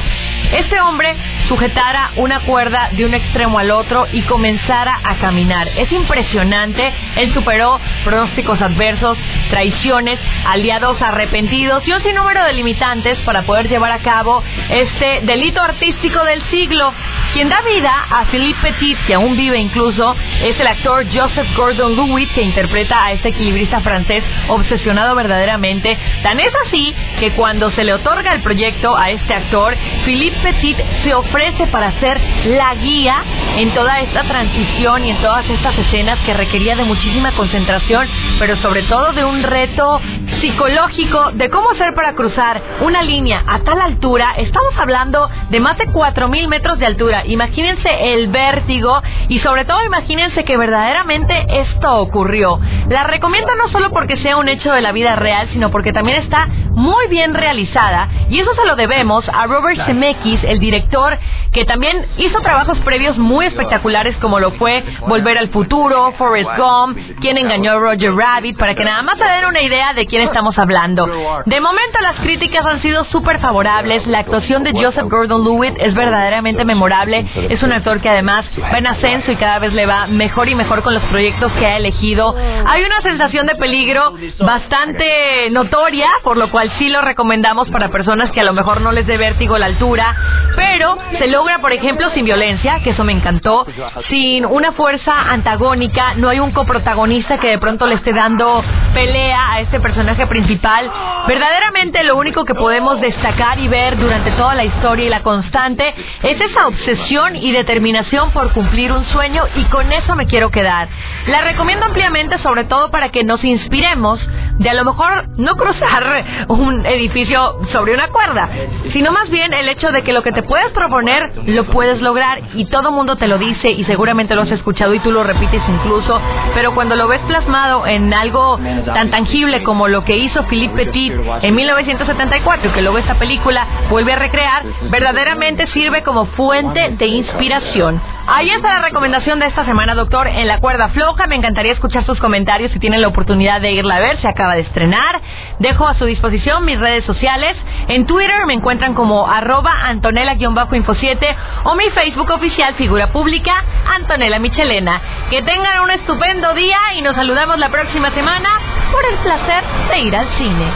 este 0.53 0.81
hombre 0.81 1.15
sujetara 1.49 2.13
una 2.17 2.41
cuerda 2.41 2.91
de 2.93 3.05
un 3.05 3.15
extremo 3.15 3.59
al 3.59 3.71
otro 3.71 4.07
y 4.13 4.23
comenzara 4.23 5.01
a 5.05 5.17
caminar. 5.17 5.69
Es 5.77 5.91
impresionante, 5.93 6.93
él 7.17 7.33
superó 7.33 7.81
pronósticos 8.05 8.61
adversos, 8.61 9.19
traiciones, 9.51 10.19
aliados 10.47 11.01
arrepentidos 11.03 11.87
y 11.87 11.93
un 11.93 12.03
sinnúmero 12.03 12.45
de 12.45 12.53
limitantes 12.55 13.19
para 13.21 13.43
poder 13.43 13.69
llevar 13.69 13.93
a 13.93 14.01
cabo 14.01 14.43
este 14.71 15.21
delito 15.23 15.61
artístico 15.63 16.23
del 16.25 16.43
siglo. 16.51 16.93
Quien 17.37 17.51
da 17.51 17.61
vida 17.61 17.93
a 18.09 18.25
Philippe 18.25 18.59
Petit, 18.63 18.97
que 19.07 19.13
aún 19.13 19.37
vive 19.37 19.59
incluso, 19.59 20.17
es 20.43 20.59
el 20.59 20.67
actor 20.67 21.05
Joseph 21.13 21.55
Gordon-Levitt, 21.55 22.33
que 22.33 22.41
interpreta 22.41 23.05
a 23.05 23.13
este 23.13 23.29
equilibrista 23.29 23.83
francés 23.83 24.25
obsesionado 24.49 25.15
verdaderamente. 25.15 25.99
Tan 26.23 26.41
es 26.41 26.51
así 26.67 26.95
que 27.21 27.33
cuando 27.33 27.71
se 27.73 27.85
le 27.85 27.93
otorga 27.93 28.33
el 28.33 28.41
proyecto 28.41 28.97
a 28.97 29.11
este 29.11 29.35
actor, 29.35 29.77
Philippe 30.07 30.39
Petit 30.43 30.79
se 31.05 31.13
ofrece 31.13 31.67
para 31.67 31.93
ser 32.01 32.19
la 32.47 32.75
guía 32.77 33.23
en 33.59 33.71
toda 33.75 34.01
esta 34.01 34.23
transición 34.23 35.05
y 35.05 35.11
en 35.11 35.19
todas 35.19 35.47
estas 35.51 35.77
escenas 35.77 36.19
que 36.21 36.33
requería 36.33 36.75
de 36.75 36.85
muchísima 36.85 37.33
concentración, 37.33 38.09
pero 38.39 38.57
sobre 38.63 38.83
todo 38.85 39.13
de 39.13 39.27
un 39.27 39.43
reto 39.43 40.01
psicológico 40.41 41.33
de 41.33 41.51
cómo 41.51 41.71
hacer 41.71 41.95
para 41.95 42.15
cruzar 42.15 42.61
una 42.81 43.03
línea 43.03 43.43
a 43.47 43.61
tal 43.61 43.81
altura. 43.81 44.35
Estamos 44.39 44.77
hablando 44.79 45.29
de 45.51 45.61
más 45.61 45.79
de 45.79 45.87
4.000 45.89 46.49
metros 46.49 46.79
de 46.79 46.87
altura. 46.87 47.25
Imagínense 47.27 48.15
el 48.15 48.29
vértigo 48.29 49.01
y 49.29 49.39
sobre 49.41 49.65
todo 49.65 49.85
imagínense 49.85 50.45
que 50.45 50.57
verdaderamente 50.57 51.47
esto 51.49 51.97
ocurrió. 51.97 52.59
La 52.89 53.05
recomiendo 53.05 53.55
no 53.55 53.69
solo 53.71 53.91
porque 53.91 54.17
sea 54.19 54.37
un 54.37 54.49
hecho 54.49 54.73
de 54.73 54.81
la 54.81 54.93
vida 54.93 55.17
real, 55.17 55.49
sino 55.53 55.71
porque 55.71 55.93
también 55.93 56.23
está 56.23 56.47
muy 56.71 57.07
bien 57.09 57.35
realizada 57.35 58.09
y 58.29 58.41
eso 58.41 58.55
se 58.55 58.67
lo 58.67 58.77
debemos 58.77 59.25
a 59.29 59.47
Robert 59.47 59.81
Zemeckis, 59.87 60.43
el 60.45 60.59
director 60.59 61.19
que 61.53 61.65
también 61.65 62.07
hizo 62.19 62.41
trabajos 62.41 62.79
previos 62.81 63.17
muy 63.17 63.47
espectaculares 63.47 64.17
como 64.19 64.39
lo 64.39 64.51
fue 64.53 64.85
Volver 65.07 65.39
al 65.39 65.49
Futuro, 65.49 66.13
Forrest 66.19 66.51
Gump, 66.57 66.99
Quien 67.21 67.39
engañó 67.39 67.73
a 67.73 67.79
Roger 67.79 68.15
Rabbit, 68.15 68.59
para 68.59 68.75
que 68.75 68.85
nada 68.85 69.03
más 69.03 69.17
se 69.17 69.25
den 69.25 69.47
una 69.47 69.63
idea 69.63 69.95
de 69.95 70.07
quién 70.07 70.16
estamos 70.25 70.59
hablando. 70.59 71.07
De 71.45 71.61
momento 71.61 71.99
las 72.01 72.17
críticas 72.21 72.65
han 72.65 72.83
sido 72.83 73.05
súper 73.07 73.41
favorables, 73.41 74.07
la 74.07 74.21
actuación 74.21 74.63
de 74.63 74.73
Joseph 74.73 75.09
Gordon-Levitt 75.09 75.79
es 75.79 75.95
verdaderamente 75.95 76.65
memorable, 76.65 77.27
es 77.49 77.63
un 77.63 77.73
actor 77.73 78.01
que 78.01 78.09
además 78.09 78.45
va 78.73 78.79
en 78.79 78.87
ascenso 78.87 79.33
y 79.33 79.37
cada 79.37 79.59
vez 79.59 79.73
le 79.73 79.87
va 79.87 80.07
mejor 80.07 80.49
y 80.49 80.55
mejor 80.55 80.83
con 80.83 80.95
los 80.95 81.03
proyectos 81.05 81.53
que 81.53 81.67
ha 81.67 81.77
elegido. 81.77 82.35
Hay 82.67 82.85
una 82.85 83.01
sensación 83.03 83.47
de 83.47 83.55
peligro 83.57 84.15
bastante 84.39 85.51
notoria, 85.51 86.09
por 86.23 86.37
lo 86.37 86.51
cual 86.51 86.71
sí 86.79 86.89
lo 86.89 87.01
recomendamos 87.01 87.69
para 87.71 87.89
personas 87.89 88.31
que 88.31 88.41
a 88.41 88.45
lo 88.45 88.53
mejor 88.53 88.81
no 88.81 88.93
les 88.93 89.07
dé 89.07 89.17
vértigo 89.17 89.59
la 89.59 89.67
altura, 89.67 90.15
pero 90.55 90.97
se 91.19 91.27
logra, 91.29 91.59
por 91.59 91.73
ejemplo, 91.73 92.09
sin 92.15 92.25
violencia, 92.25 92.81
que 92.83 92.91
eso 92.91 93.05
me 93.05 93.13
encantó, 93.13 93.67
sin 94.09 94.47
una 94.47 94.73
fuerza 94.73 95.13
antagónica, 95.31 96.15
no 96.15 96.29
hay 96.29 96.41
un 96.41 96.53
coprotagonista 96.53 97.39
que 97.39 97.49
de 97.49 97.59
pronto 97.59 97.87
le 97.87 97.97
esté 97.97 98.13
dando 98.13 98.63
pelea 98.95 99.53
a 99.53 99.61
este 99.61 99.81
personaje 99.81 100.06
principal. 100.15 100.91
Verdaderamente 101.27 102.05
lo 102.05 102.17
único 102.17 102.45
que 102.45 102.55
podemos 102.55 103.01
destacar 103.01 103.59
y 103.59 103.69
ver 103.69 103.99
durante 103.99 104.31
toda 104.33 104.55
la 104.55 104.65
historia 104.65 105.07
y 105.07 105.09
la 105.09 105.23
constante 105.23 105.95
es 106.23 106.41
esa 106.41 106.69
obsesión 106.69 107.37
y 107.37 107.53
determinación 107.53 108.31
por 108.31 108.53
cumplir 108.53 108.93
un 108.93 109.05
sueño 109.07 109.45
y 109.57 109.65
con 109.65 109.93
eso 109.93 110.15
me 110.15 110.27
quiero 110.27 110.51
quedar. 110.51 110.89
La 111.27 111.41
recomiendo 111.41 111.87
ampliamente 111.87 112.39
sobre 112.39 112.65
todo 112.65 112.91
para 112.91 113.11
que 113.11 113.25
nos 113.25 113.43
inspiremos 113.45 114.21
de 114.59 114.71
a 114.71 114.75
lo 114.75 114.85
mejor 114.85 115.29
no 115.37 115.57
cruzar 115.57 116.25
un 116.49 116.87
edificio 116.87 117.59
sobre 117.73 117.95
una 117.95 118.09
cuerda, 118.09 118.49
sino 118.93 119.13
más 119.13 119.29
bien 119.31 119.53
el 119.53 119.69
hecho 119.69 119.91
de 119.91 120.03
que 120.03 120.13
lo 120.13 120.23
que 120.23 120.33
te 120.33 120.43
puedes 120.43 120.71
proponer 120.71 121.23
lo 121.47 121.65
puedes 121.67 122.01
lograr 122.01 122.41
y 122.55 122.67
todo 122.67 122.93
mundo 122.93 123.17
te 123.17 123.27
lo 123.27 123.39
dice 123.39 123.71
y 123.71 123.85
seguramente 123.85 124.35
lo 124.35 124.43
has 124.43 124.51
escuchado 124.51 124.95
y 124.95 125.01
tú 125.01 125.11
lo 125.11 125.25
repites 125.25 125.63
incluso, 125.69 126.21
pero 126.55 126.75
cuando 126.75 126.97
lo 126.97 127.09
ves 127.09 127.21
plasmado 127.27 127.87
en 127.87 128.13
algo 128.15 128.59
tan 128.87 129.11
tangible 129.11 129.63
como 129.63 129.89
lo 129.89 129.96
que 130.05 130.17
hizo 130.17 130.45
Philippe 130.45 130.85
Petit 130.85 131.13
en 131.43 131.55
1974 131.55 132.69
y 132.69 132.73
que 132.73 132.83
luego 132.83 132.99
esta 132.99 133.15
película 133.15 133.67
vuelve 133.91 134.13
a 134.13 134.17
recrear, 134.17 134.65
verdaderamente 134.91 135.67
sirve 135.69 136.03
como 136.03 136.27
fuente 136.27 136.91
de 136.91 137.07
inspiración. 137.07 138.01
Ahí 138.29 138.51
está 138.51 138.75
la 138.75 138.83
recomendación 138.83 139.39
de 139.39 139.47
esta 139.47 139.65
semana, 139.65 139.95
doctor, 139.95 140.27
en 140.27 140.49
la 140.49 140.59
cuerda 140.59 140.89
floja. 140.89 141.29
Me 141.29 141.37
encantaría 141.37 141.73
escuchar 141.73 142.05
sus 142.05 142.19
comentarios 142.19 142.73
si 142.73 142.81
tienen 142.81 143.01
la 143.01 143.07
oportunidad 143.07 143.61
de 143.61 143.71
irla 143.71 143.97
a 143.97 144.01
ver. 144.01 144.21
Se 144.21 144.27
acaba 144.27 144.57
de 144.57 144.63
estrenar. 144.63 145.21
Dejo 145.61 145.87
a 145.87 145.95
su 145.95 146.07
disposición 146.07 146.65
mis 146.65 146.81
redes 146.81 147.05
sociales. 147.05 147.57
En 147.87 148.05
Twitter 148.05 148.47
me 148.47 148.55
encuentran 148.55 148.95
como 148.95 149.29
arroba 149.29 149.71
Antonella-info7 149.87 151.37
o 151.65 151.77
mi 151.77 151.89
Facebook 151.91 152.31
oficial, 152.31 152.75
figura 152.75 153.13
pública, 153.13 153.53
Antonella 153.95 154.41
Michelena. 154.41 155.01
Que 155.31 155.43
tengan 155.43 155.83
un 155.83 155.91
estupendo 155.93 156.53
día 156.55 156.79
y 156.97 157.03
nos 157.03 157.15
saludamos 157.15 157.59
la 157.59 157.69
próxima 157.69 158.11
semana 158.11 158.49
por 158.91 159.05
el 159.05 159.19
placer 159.19 159.65
de 159.89 159.99
ir 160.01 160.17
al 160.17 160.29
cine. 160.39 160.67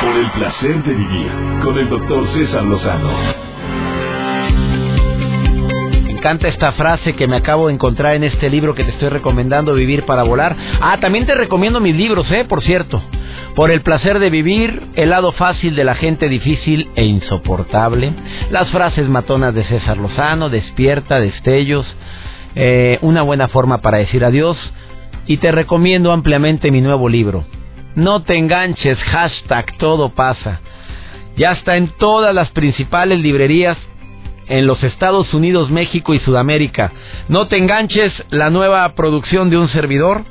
Por 0.00 0.16
el 0.16 0.30
placer 0.32 0.82
de 0.82 0.94
vivir 0.94 1.30
con 1.62 1.78
el 1.78 1.88
doctor 1.88 2.26
César 2.34 2.64
Lozano 2.64 3.44
encanta 6.24 6.48
esta 6.48 6.72
frase 6.72 7.12
que 7.16 7.28
me 7.28 7.36
acabo 7.36 7.68
de 7.68 7.74
encontrar 7.74 8.14
en 8.14 8.24
este 8.24 8.48
libro 8.48 8.74
que 8.74 8.82
te 8.82 8.92
estoy 8.92 9.10
recomendando, 9.10 9.74
Vivir 9.74 10.06
para 10.06 10.22
Volar. 10.22 10.56
Ah, 10.80 10.96
también 10.98 11.26
te 11.26 11.34
recomiendo 11.34 11.80
mis 11.80 11.94
libros, 11.94 12.32
¿eh? 12.32 12.46
Por 12.48 12.62
cierto. 12.62 13.02
Por 13.54 13.70
el 13.70 13.82
placer 13.82 14.18
de 14.18 14.30
vivir, 14.30 14.84
el 14.94 15.10
lado 15.10 15.32
fácil 15.32 15.76
de 15.76 15.84
la 15.84 15.94
gente 15.94 16.30
difícil 16.30 16.88
e 16.96 17.04
insoportable, 17.04 18.14
las 18.50 18.70
frases 18.70 19.06
matonas 19.06 19.54
de 19.54 19.64
César 19.64 19.98
Lozano, 19.98 20.48
despierta, 20.48 21.20
destellos, 21.20 21.84
eh, 22.54 22.98
una 23.02 23.20
buena 23.20 23.48
forma 23.48 23.82
para 23.82 23.98
decir 23.98 24.24
adiós. 24.24 24.56
Y 25.26 25.38
te 25.38 25.52
recomiendo 25.52 26.12
ampliamente 26.12 26.70
mi 26.70 26.80
nuevo 26.80 27.08
libro. 27.08 27.44
No 27.94 28.22
te 28.22 28.36
enganches, 28.36 28.98
hashtag 28.98 29.78
todo 29.78 30.10
pasa. 30.10 30.60
Ya 31.36 31.52
está 31.52 31.76
en 31.76 31.88
todas 31.88 32.34
las 32.34 32.50
principales 32.50 33.20
librerías 33.20 33.78
en 34.48 34.66
los 34.66 34.82
Estados 34.82 35.32
Unidos, 35.32 35.70
México 35.70 36.14
y 36.14 36.20
Sudamérica. 36.20 36.92
No 37.28 37.48
te 37.48 37.56
enganches, 37.56 38.12
la 38.30 38.50
nueva 38.50 38.94
producción 38.94 39.50
de 39.50 39.58
un 39.58 39.68
servidor. 39.68 40.24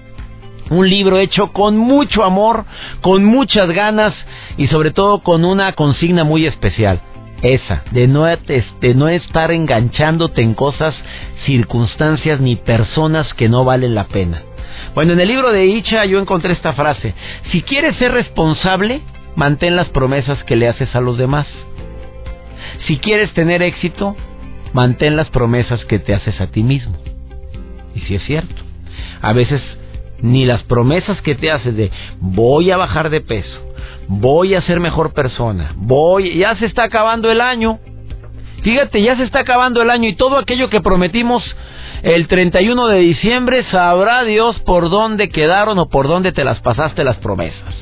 Un 0.69 0.89
libro 0.89 1.19
hecho 1.19 1.51
con 1.51 1.77
mucho 1.77 2.23
amor, 2.23 2.65
con 3.01 3.25
muchas 3.25 3.69
ganas 3.69 4.13
y 4.57 4.67
sobre 4.67 4.91
todo 4.91 5.19
con 5.19 5.43
una 5.43 5.73
consigna 5.73 6.23
muy 6.23 6.45
especial. 6.45 7.01
Esa, 7.41 7.83
de 7.91 8.07
no, 8.07 8.23
de 8.23 8.95
no 8.95 9.09
estar 9.09 9.51
enganchándote 9.51 10.41
en 10.41 10.53
cosas, 10.53 10.95
circunstancias 11.45 12.39
ni 12.39 12.55
personas 12.55 13.33
que 13.33 13.49
no 13.49 13.65
valen 13.65 13.95
la 13.95 14.05
pena. 14.05 14.41
Bueno, 14.95 15.13
en 15.13 15.19
el 15.19 15.27
libro 15.27 15.51
de 15.51 15.65
Icha 15.65 16.05
yo 16.05 16.19
encontré 16.19 16.53
esta 16.53 16.73
frase. 16.73 17.13
Si 17.51 17.61
quieres 17.61 17.95
ser 17.97 18.11
responsable, 18.11 19.01
mantén 19.35 19.75
las 19.75 19.89
promesas 19.89 20.43
que 20.43 20.55
le 20.55 20.67
haces 20.67 20.95
a 20.95 21.01
los 21.01 21.17
demás. 21.17 21.47
Si 22.87 22.97
quieres 22.97 23.33
tener 23.33 23.61
éxito, 23.61 24.15
mantén 24.73 25.15
las 25.15 25.29
promesas 25.29 25.83
que 25.85 25.99
te 25.99 26.13
haces 26.13 26.39
a 26.41 26.47
ti 26.47 26.63
mismo. 26.63 26.97
Y 27.95 28.01
si 28.01 28.15
es 28.15 28.23
cierto, 28.23 28.61
a 29.21 29.33
veces 29.33 29.61
ni 30.19 30.45
las 30.45 30.63
promesas 30.63 31.21
que 31.21 31.35
te 31.35 31.51
haces 31.51 31.75
de 31.75 31.91
voy 32.19 32.71
a 32.71 32.77
bajar 32.77 33.09
de 33.09 33.21
peso, 33.21 33.73
voy 34.07 34.55
a 34.55 34.61
ser 34.61 34.79
mejor 34.79 35.13
persona, 35.13 35.73
voy, 35.75 36.37
ya 36.37 36.55
se 36.55 36.65
está 36.65 36.83
acabando 36.83 37.31
el 37.31 37.41
año. 37.41 37.79
Fíjate, 38.63 39.01
ya 39.01 39.17
se 39.17 39.23
está 39.23 39.39
acabando 39.39 39.81
el 39.81 39.89
año 39.89 40.07
y 40.07 40.15
todo 40.15 40.37
aquello 40.37 40.69
que 40.69 40.79
prometimos 40.79 41.43
el 42.03 42.27
31 42.27 42.87
de 42.87 42.99
diciembre 42.99 43.63
sabrá 43.71 44.23
Dios 44.23 44.59
por 44.59 44.89
dónde 44.89 45.29
quedaron 45.29 45.79
o 45.79 45.87
por 45.87 46.07
dónde 46.07 46.31
te 46.31 46.43
las 46.43 46.59
pasaste 46.59 47.03
las 47.03 47.17
promesas. 47.17 47.75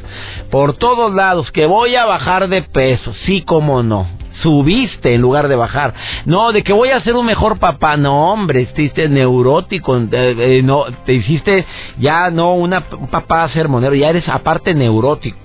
Por 0.50 0.78
todos 0.78 1.14
lados, 1.14 1.52
que 1.52 1.66
voy 1.66 1.96
a 1.96 2.06
bajar 2.06 2.48
de 2.48 2.62
peso, 2.62 3.14
sí 3.26 3.42
como 3.42 3.84
no 3.84 4.22
subiste 4.42 5.14
en 5.14 5.22
lugar 5.22 5.48
de 5.48 5.56
bajar. 5.56 5.94
No, 6.26 6.52
de 6.52 6.64
que 6.64 6.74
voy 6.74 6.90
a 6.90 7.02
ser 7.02 7.16
un 7.16 7.26
mejor 7.26 7.60
papá. 7.60 7.98
No, 7.98 8.32
hombre, 8.32 8.62
hiciste 8.62 9.08
neurótico. 9.08 9.98
Eh, 9.98 10.08
eh, 10.12 10.62
no, 10.64 10.86
te 11.06 11.14
hiciste 11.14 11.66
ya 12.00 12.30
no 12.32 12.56
una, 12.56 12.84
un 12.98 13.08
papá 13.08 13.48
sermonero, 13.50 13.96
ya 13.96 14.10
eres 14.10 14.28
aparte 14.28 14.74
neurótico. 14.74 15.38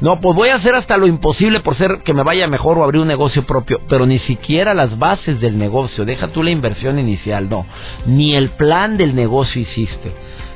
No, 0.00 0.20
pues 0.20 0.36
voy 0.36 0.48
a 0.50 0.56
hacer 0.56 0.74
hasta 0.74 0.96
lo 0.96 1.06
imposible 1.06 1.60
por 1.60 1.76
ser 1.76 2.02
que 2.04 2.14
me 2.14 2.22
vaya 2.22 2.46
mejor 2.46 2.78
o 2.78 2.84
abrir 2.84 3.00
un 3.00 3.08
negocio 3.08 3.44
propio, 3.44 3.80
pero 3.88 4.06
ni 4.06 4.18
siquiera 4.20 4.74
las 4.74 4.98
bases 4.98 5.40
del 5.40 5.58
negocio, 5.58 6.04
deja 6.04 6.28
tú 6.28 6.42
la 6.42 6.50
inversión 6.50 6.98
inicial, 6.98 7.48
no, 7.48 7.66
ni 8.06 8.34
el 8.34 8.50
plan 8.50 8.96
del 8.96 9.14
negocio 9.14 9.60
hiciste. 9.60 10.12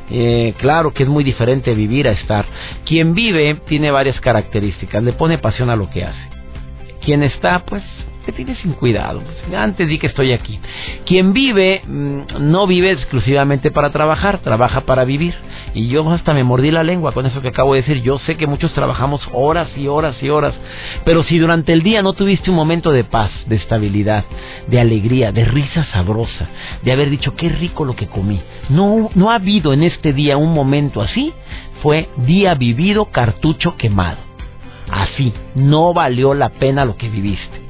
Eh, 0.09 0.55
claro 0.59 0.92
que 0.92 1.02
es 1.02 1.09
muy 1.09 1.24
diferente 1.24 1.74
vivir 1.74 2.07
a 2.07 2.12
estar. 2.12 2.46
Quien 2.85 3.14
vive 3.14 3.61
tiene 3.66 3.90
varias 3.90 4.20
características, 4.20 5.02
le 5.02 5.12
pone 5.12 5.38
pasión 5.38 5.68
a 5.68 5.76
lo 5.76 5.90
que 5.90 6.05
hace 6.05 6.37
quien 7.07 7.22
está, 7.22 7.61
pues, 7.61 7.85
que 8.27 8.33
tiene 8.33 8.57
sin 8.57 8.73
cuidado. 8.73 9.23
Antes 9.57 9.89
di 9.89 9.99
que 9.99 10.09
estoy 10.09 10.33
aquí. 10.33 10.59
Quien 11.07 11.33
vive, 11.33 11.81
mm, 11.87 12.51
no 12.51 12.67
vive 12.67 12.91
exclusivamente 12.91 13.71
para 13.71 13.91
trabajar, 13.91 14.39
trabaja 14.39 14.83
para 14.83 15.05
vivir. 15.05 15.35
Y 15.75 15.89
yo 15.89 16.11
hasta 16.11 16.35
me 16.35 16.45
mordí 16.45 16.71
la 16.71 16.83
lengua 16.83 17.12
con 17.12 17.25
eso 17.25 17.41
que 17.41 17.49
acabo 17.49 17.75
de 17.75 17.83
decir. 17.83 18.03
Yo 18.03 18.19
sé 18.21 18.37
que 18.37 18.47
muchos 18.47 18.73
trabajamos 18.73 19.23
horas 19.33 19.69
y 19.77 19.87
horas 19.87 20.21
y 20.23 20.29
horas. 20.29 20.55
Pero 21.05 21.23
si 21.23 21.39
durante 21.39 21.73
el 21.73 21.83
día 21.83 22.03
no 22.03 22.12
tuviste 22.12 22.51
un 22.51 22.57
momento 22.57 22.91
de 22.91 23.05
paz, 23.05 23.31
de 23.47 23.57
estabilidad, 23.57 24.25
de 24.67 24.81
alegría, 24.81 25.33
de 25.33 25.45
risa 25.45 25.87
sabrosa, 25.93 26.49
de 26.83 26.93
haber 26.93 27.09
dicho 27.09 27.35
qué 27.37 27.49
rico 27.49 27.85
lo 27.85 27.95
que 27.95 28.09
comí, 28.09 28.41
no, 28.69 29.11
no 29.15 29.31
ha 29.31 29.37
habido 29.37 29.73
en 29.73 29.85
este 29.85 30.12
día 30.12 30.37
un 30.37 30.53
momento 30.53 31.01
así, 31.01 31.33
fue 31.83 32.09
día 32.17 32.55
vivido, 32.55 33.07
cartucho 33.07 33.77
quemado 33.77 34.27
así. 34.91 35.33
No 35.55 35.93
valió 35.93 36.35
la 36.35 36.51
pena 36.51 36.85
lo 36.85 36.97
que 36.97 37.09
viviste. 37.09 37.65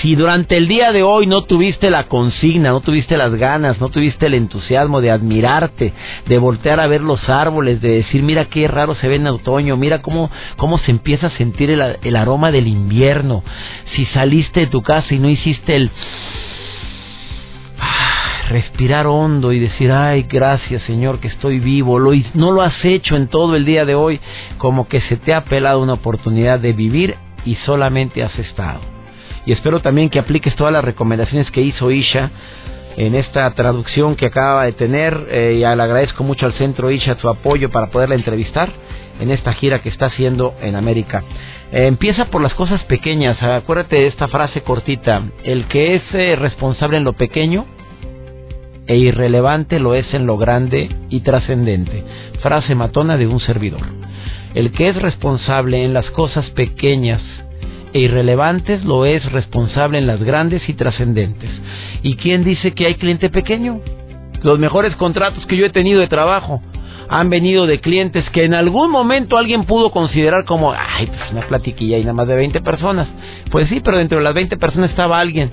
Si 0.00 0.14
durante 0.14 0.56
el 0.56 0.68
día 0.68 0.92
de 0.92 1.02
hoy 1.02 1.26
no 1.26 1.42
tuviste 1.42 1.90
la 1.90 2.04
consigna, 2.04 2.70
no 2.70 2.80
tuviste 2.80 3.16
las 3.16 3.34
ganas, 3.34 3.80
no 3.80 3.88
tuviste 3.88 4.26
el 4.26 4.34
entusiasmo 4.34 5.00
de 5.00 5.10
admirarte, 5.10 5.92
de 6.26 6.38
voltear 6.38 6.78
a 6.78 6.86
ver 6.86 7.00
los 7.00 7.28
árboles, 7.28 7.80
de 7.80 7.96
decir, 7.96 8.22
mira 8.22 8.44
qué 8.44 8.68
raro 8.68 8.94
se 8.94 9.08
ve 9.08 9.16
en 9.16 9.26
otoño, 9.26 9.76
mira 9.76 10.00
cómo, 10.00 10.30
cómo 10.56 10.78
se 10.78 10.92
empieza 10.92 11.28
a 11.28 11.36
sentir 11.36 11.70
el, 11.70 12.16
aroma 12.16 12.52
del 12.52 12.68
invierno. 12.68 13.42
Si 13.96 14.06
saliste 14.06 14.60
de 14.60 14.66
tu 14.68 14.82
casa 14.82 15.12
y 15.14 15.18
no 15.18 15.28
hiciste 15.28 15.74
el 15.74 15.90
respirar 18.50 19.06
hondo 19.06 19.52
y 19.52 19.58
decir, 19.58 19.90
ay, 19.90 20.22
gracias 20.22 20.82
Señor 20.84 21.18
que 21.18 21.28
estoy 21.28 21.58
vivo, 21.58 21.98
lo, 21.98 22.12
no 22.34 22.52
lo 22.52 22.62
has 22.62 22.84
hecho 22.84 23.16
en 23.16 23.26
todo 23.28 23.56
el 23.56 23.64
día 23.64 23.84
de 23.84 23.96
hoy, 23.96 24.20
como 24.58 24.88
que 24.88 25.00
se 25.02 25.16
te 25.16 25.34
ha 25.34 25.44
pelado 25.44 25.82
una 25.82 25.94
oportunidad 25.94 26.60
de 26.60 26.72
vivir 26.72 27.16
y 27.44 27.56
solamente 27.56 28.22
has 28.22 28.38
estado. 28.38 28.97
Y 29.48 29.52
espero 29.52 29.80
también 29.80 30.10
que 30.10 30.18
apliques 30.18 30.54
todas 30.56 30.74
las 30.74 30.84
recomendaciones 30.84 31.50
que 31.50 31.62
hizo 31.62 31.90
Isha 31.90 32.30
en 32.98 33.14
esta 33.14 33.50
traducción 33.54 34.14
que 34.14 34.26
acaba 34.26 34.66
de 34.66 34.72
tener 34.72 35.26
eh, 35.30 35.54
y 35.54 35.60
le 35.60 35.64
agradezco 35.64 36.22
mucho 36.22 36.44
al 36.44 36.52
Centro 36.52 36.90
Isha 36.90 37.16
su 37.18 37.30
apoyo 37.30 37.70
para 37.70 37.86
poderla 37.86 38.14
entrevistar 38.14 38.70
en 39.18 39.30
esta 39.30 39.54
gira 39.54 39.78
que 39.78 39.88
está 39.88 40.04
haciendo 40.04 40.52
en 40.60 40.76
América. 40.76 41.24
Eh, 41.72 41.86
empieza 41.86 42.26
por 42.26 42.42
las 42.42 42.52
cosas 42.52 42.84
pequeñas, 42.84 43.42
acuérdate 43.42 43.96
de 43.96 44.08
esta 44.08 44.28
frase 44.28 44.60
cortita, 44.60 45.22
el 45.44 45.64
que 45.68 45.94
es 45.94 46.02
eh, 46.12 46.36
responsable 46.36 46.98
en 46.98 47.04
lo 47.04 47.14
pequeño, 47.14 47.64
e 48.86 48.96
irrelevante 48.96 49.80
lo 49.80 49.94
es 49.94 50.12
en 50.12 50.26
lo 50.26 50.36
grande 50.36 50.94
y 51.08 51.20
trascendente. 51.20 52.04
Frase 52.42 52.74
matona 52.74 53.16
de 53.16 53.26
un 53.26 53.40
servidor. 53.40 53.80
El 54.54 54.72
que 54.72 54.90
es 54.90 54.96
responsable 55.00 55.84
en 55.84 55.94
las 55.94 56.10
cosas 56.10 56.44
pequeñas 56.50 57.22
e 57.92 58.00
irrelevantes 58.00 58.84
lo 58.84 59.04
es 59.04 59.24
responsable 59.32 59.98
en 59.98 60.06
las 60.06 60.22
grandes 60.22 60.68
y 60.68 60.74
trascendentes. 60.74 61.50
¿Y 62.02 62.16
quién 62.16 62.44
dice 62.44 62.72
que 62.72 62.86
hay 62.86 62.94
cliente 62.94 63.30
pequeño? 63.30 63.80
Los 64.42 64.58
mejores 64.58 64.94
contratos 64.96 65.46
que 65.46 65.56
yo 65.56 65.66
he 65.66 65.70
tenido 65.70 66.00
de 66.00 66.08
trabajo 66.08 66.62
han 67.08 67.30
venido 67.30 67.66
de 67.66 67.80
clientes 67.80 68.28
que 68.30 68.44
en 68.44 68.54
algún 68.54 68.90
momento 68.90 69.38
alguien 69.38 69.64
pudo 69.64 69.90
considerar 69.90 70.44
como, 70.44 70.72
ay, 70.72 71.06
pues 71.06 71.32
una 71.32 71.42
platiquilla 71.42 71.98
y 71.98 72.02
nada 72.02 72.12
más 72.12 72.28
de 72.28 72.36
20 72.36 72.60
personas. 72.60 73.08
Pues 73.50 73.68
sí, 73.68 73.80
pero 73.82 73.96
dentro 73.96 74.18
de 74.18 74.24
las 74.24 74.34
20 74.34 74.56
personas 74.58 74.90
estaba 74.90 75.18
alguien 75.18 75.50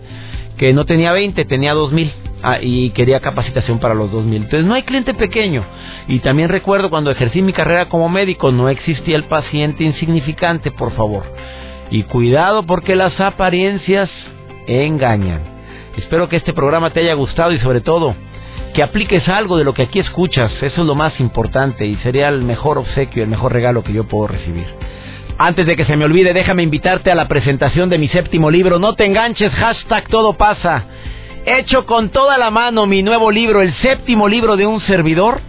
que 0.57 0.73
no 0.73 0.85
tenía 0.85 1.11
20, 1.13 1.45
tenía 1.45 1.73
2000 1.73 2.11
Ah, 2.47 2.59
y 2.61 2.91
quería 2.91 3.21
capacitación 3.21 3.79
para 3.79 3.95
los 3.95 4.11
2000. 4.11 4.43
Entonces 4.43 4.65
no 4.65 4.75
hay 4.75 4.83
cliente 4.83 5.15
pequeño. 5.15 5.63
Y 6.07 6.19
también 6.19 6.49
recuerdo 6.49 6.91
cuando 6.91 7.09
ejercí 7.09 7.41
mi 7.41 7.53
carrera 7.53 7.89
como 7.89 8.07
médico, 8.07 8.51
no 8.51 8.69
existía 8.69 9.15
el 9.15 9.23
paciente 9.23 9.83
insignificante, 9.83 10.69
por 10.69 10.91
favor. 10.91 11.23
Y 11.95 12.03
cuidado 12.03 12.63
porque 12.63 12.93
las 12.93 13.21
apariencias 13.21 14.09
engañan. 14.67 15.39
Espero 15.95 16.27
que 16.27 16.35
este 16.35 16.51
programa 16.51 16.89
te 16.89 16.99
haya 16.99 17.13
gustado 17.13 17.53
y 17.53 17.59
sobre 17.59 17.79
todo 17.79 18.15
que 18.73 18.83
apliques 18.83 19.25
algo 19.29 19.55
de 19.55 19.63
lo 19.63 19.73
que 19.73 19.83
aquí 19.83 19.99
escuchas. 19.99 20.51
Eso 20.61 20.81
es 20.81 20.87
lo 20.87 20.93
más 20.93 21.17
importante 21.21 21.85
y 21.85 21.95
sería 22.03 22.27
el 22.27 22.41
mejor 22.41 22.79
obsequio, 22.79 23.23
el 23.23 23.29
mejor 23.29 23.53
regalo 23.53 23.81
que 23.81 23.93
yo 23.93 24.03
puedo 24.03 24.27
recibir. 24.27 24.65
Antes 25.37 25.67
de 25.67 25.77
que 25.77 25.85
se 25.85 25.95
me 25.95 26.03
olvide, 26.03 26.33
déjame 26.33 26.63
invitarte 26.63 27.11
a 27.11 27.15
la 27.15 27.29
presentación 27.29 27.89
de 27.89 27.97
mi 27.97 28.09
séptimo 28.09 28.51
libro. 28.51 28.77
No 28.77 28.95
te 28.95 29.05
enganches, 29.05 29.53
hashtag 29.53 30.09
todo 30.09 30.33
pasa 30.33 30.83
hecho 31.45 31.85
con 31.85 32.09
toda 32.09 32.37
la 32.37 32.49
mano 32.49 32.87
mi 32.87 33.03
nuevo 33.03 33.29
libro, 33.31 33.61
el 33.61 33.73
séptimo 33.75 34.27
libro 34.27 34.57
de 34.57 34.65
un 34.65 34.81
servidor, 34.81 35.41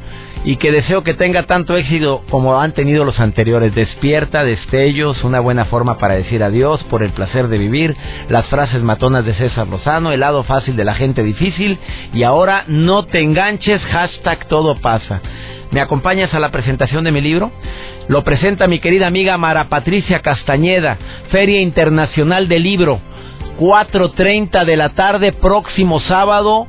y 0.47 0.57
que 0.57 0.71
deseo 0.71 1.03
que 1.03 1.13
tenga 1.13 1.43
tanto 1.43 1.77
éxito 1.77 2.23
como 2.31 2.59
han 2.59 2.73
tenido 2.73 3.05
los 3.05 3.19
anteriores. 3.19 3.75
Despierta, 3.75 4.45
destellos, 4.45 5.23
una 5.25 5.41
buena 5.41 5.65
forma 5.67 5.99
para 5.99 6.15
decir 6.15 6.43
adiós, 6.43 6.83
por 6.85 7.03
el 7.03 7.11
placer 7.11 7.49
de 7.49 7.59
vivir, 7.59 7.97
las 8.29 8.47
frases 8.47 8.81
matonas 8.83 9.27
de 9.27 9.35
César 9.35 9.67
Lozano, 9.67 10.13
el 10.13 10.21
lado 10.21 10.45
fácil 10.45 10.77
de 10.77 10.85
la 10.85 10.95
gente 10.95 11.25
difícil, 11.25 11.79
y 12.15 12.23
ahora 12.23 12.65
no 12.69 13.07
te 13.07 13.21
enganches, 13.21 13.83
hashtag 13.83 14.47
todo 14.47 14.77
pasa. 14.77 15.21
¿Me 15.73 15.81
acompañas 15.81 16.33
a 16.33 16.39
la 16.39 16.53
presentación 16.53 17.03
de 17.03 17.11
mi 17.11 17.21
libro? 17.21 17.51
Lo 18.07 18.23
presenta 18.23 18.69
mi 18.69 18.79
querida 18.79 19.09
amiga 19.09 19.37
Mara 19.37 19.69
Patricia 19.69 20.21
Castañeda, 20.21 20.97
Feria 21.33 21.61
Internacional 21.61 22.47
del 22.47 22.63
Libro 22.63 23.01
4.30 23.59 24.65
de 24.67 24.77
la 24.77 24.91
tarde, 24.91 25.33
próximo 25.33 25.99
sábado, 26.01 26.67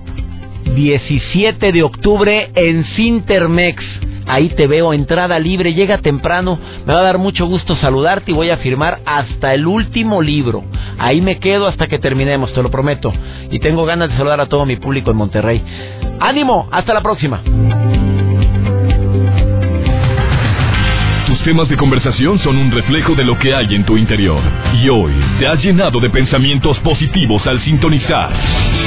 17 0.78 1.72
de 1.72 1.82
octubre 1.82 2.52
en 2.54 2.86
Cintermex. 2.96 3.84
Ahí 4.28 4.50
te 4.50 4.68
veo, 4.68 4.94
entrada 4.94 5.40
libre, 5.40 5.74
llega 5.74 5.98
temprano. 5.98 6.60
Me 6.86 6.94
va 6.94 7.00
a 7.00 7.04
dar 7.04 7.18
mucho 7.18 7.48
gusto 7.48 7.76
saludarte 7.78 8.30
y 8.30 8.36
voy 8.36 8.52
a 8.52 8.58
firmar 8.58 9.00
hasta 9.04 9.56
el 9.56 9.66
último 9.66 10.22
libro. 10.22 10.64
Ahí 11.00 11.20
me 11.20 11.40
quedo 11.40 11.66
hasta 11.66 11.88
que 11.88 11.98
terminemos, 11.98 12.54
te 12.54 12.62
lo 12.62 12.70
prometo. 12.70 13.12
Y 13.50 13.58
tengo 13.58 13.86
ganas 13.86 14.10
de 14.10 14.18
saludar 14.18 14.40
a 14.40 14.46
todo 14.46 14.68
mi 14.68 14.76
público 14.76 15.10
en 15.10 15.18
Monterrey. 15.18 15.64
¡Ánimo! 16.20 16.70
¡Hasta 16.72 16.94
la 16.94 17.02
próxima! 17.02 17.42
Tus 21.26 21.42
temas 21.42 21.68
de 21.70 21.76
conversación 21.76 22.38
son 22.38 22.56
un 22.56 22.70
reflejo 22.70 23.16
de 23.16 23.24
lo 23.24 23.36
que 23.40 23.56
hay 23.56 23.74
en 23.74 23.84
tu 23.84 23.98
interior. 23.98 24.44
Y 24.80 24.90
hoy 24.90 25.12
te 25.40 25.48
has 25.48 25.60
llenado 25.64 26.00
de 26.00 26.12
pensamientos 26.12 26.78
positivos 26.82 27.48
al 27.48 27.62
sintonizar. 27.62 28.87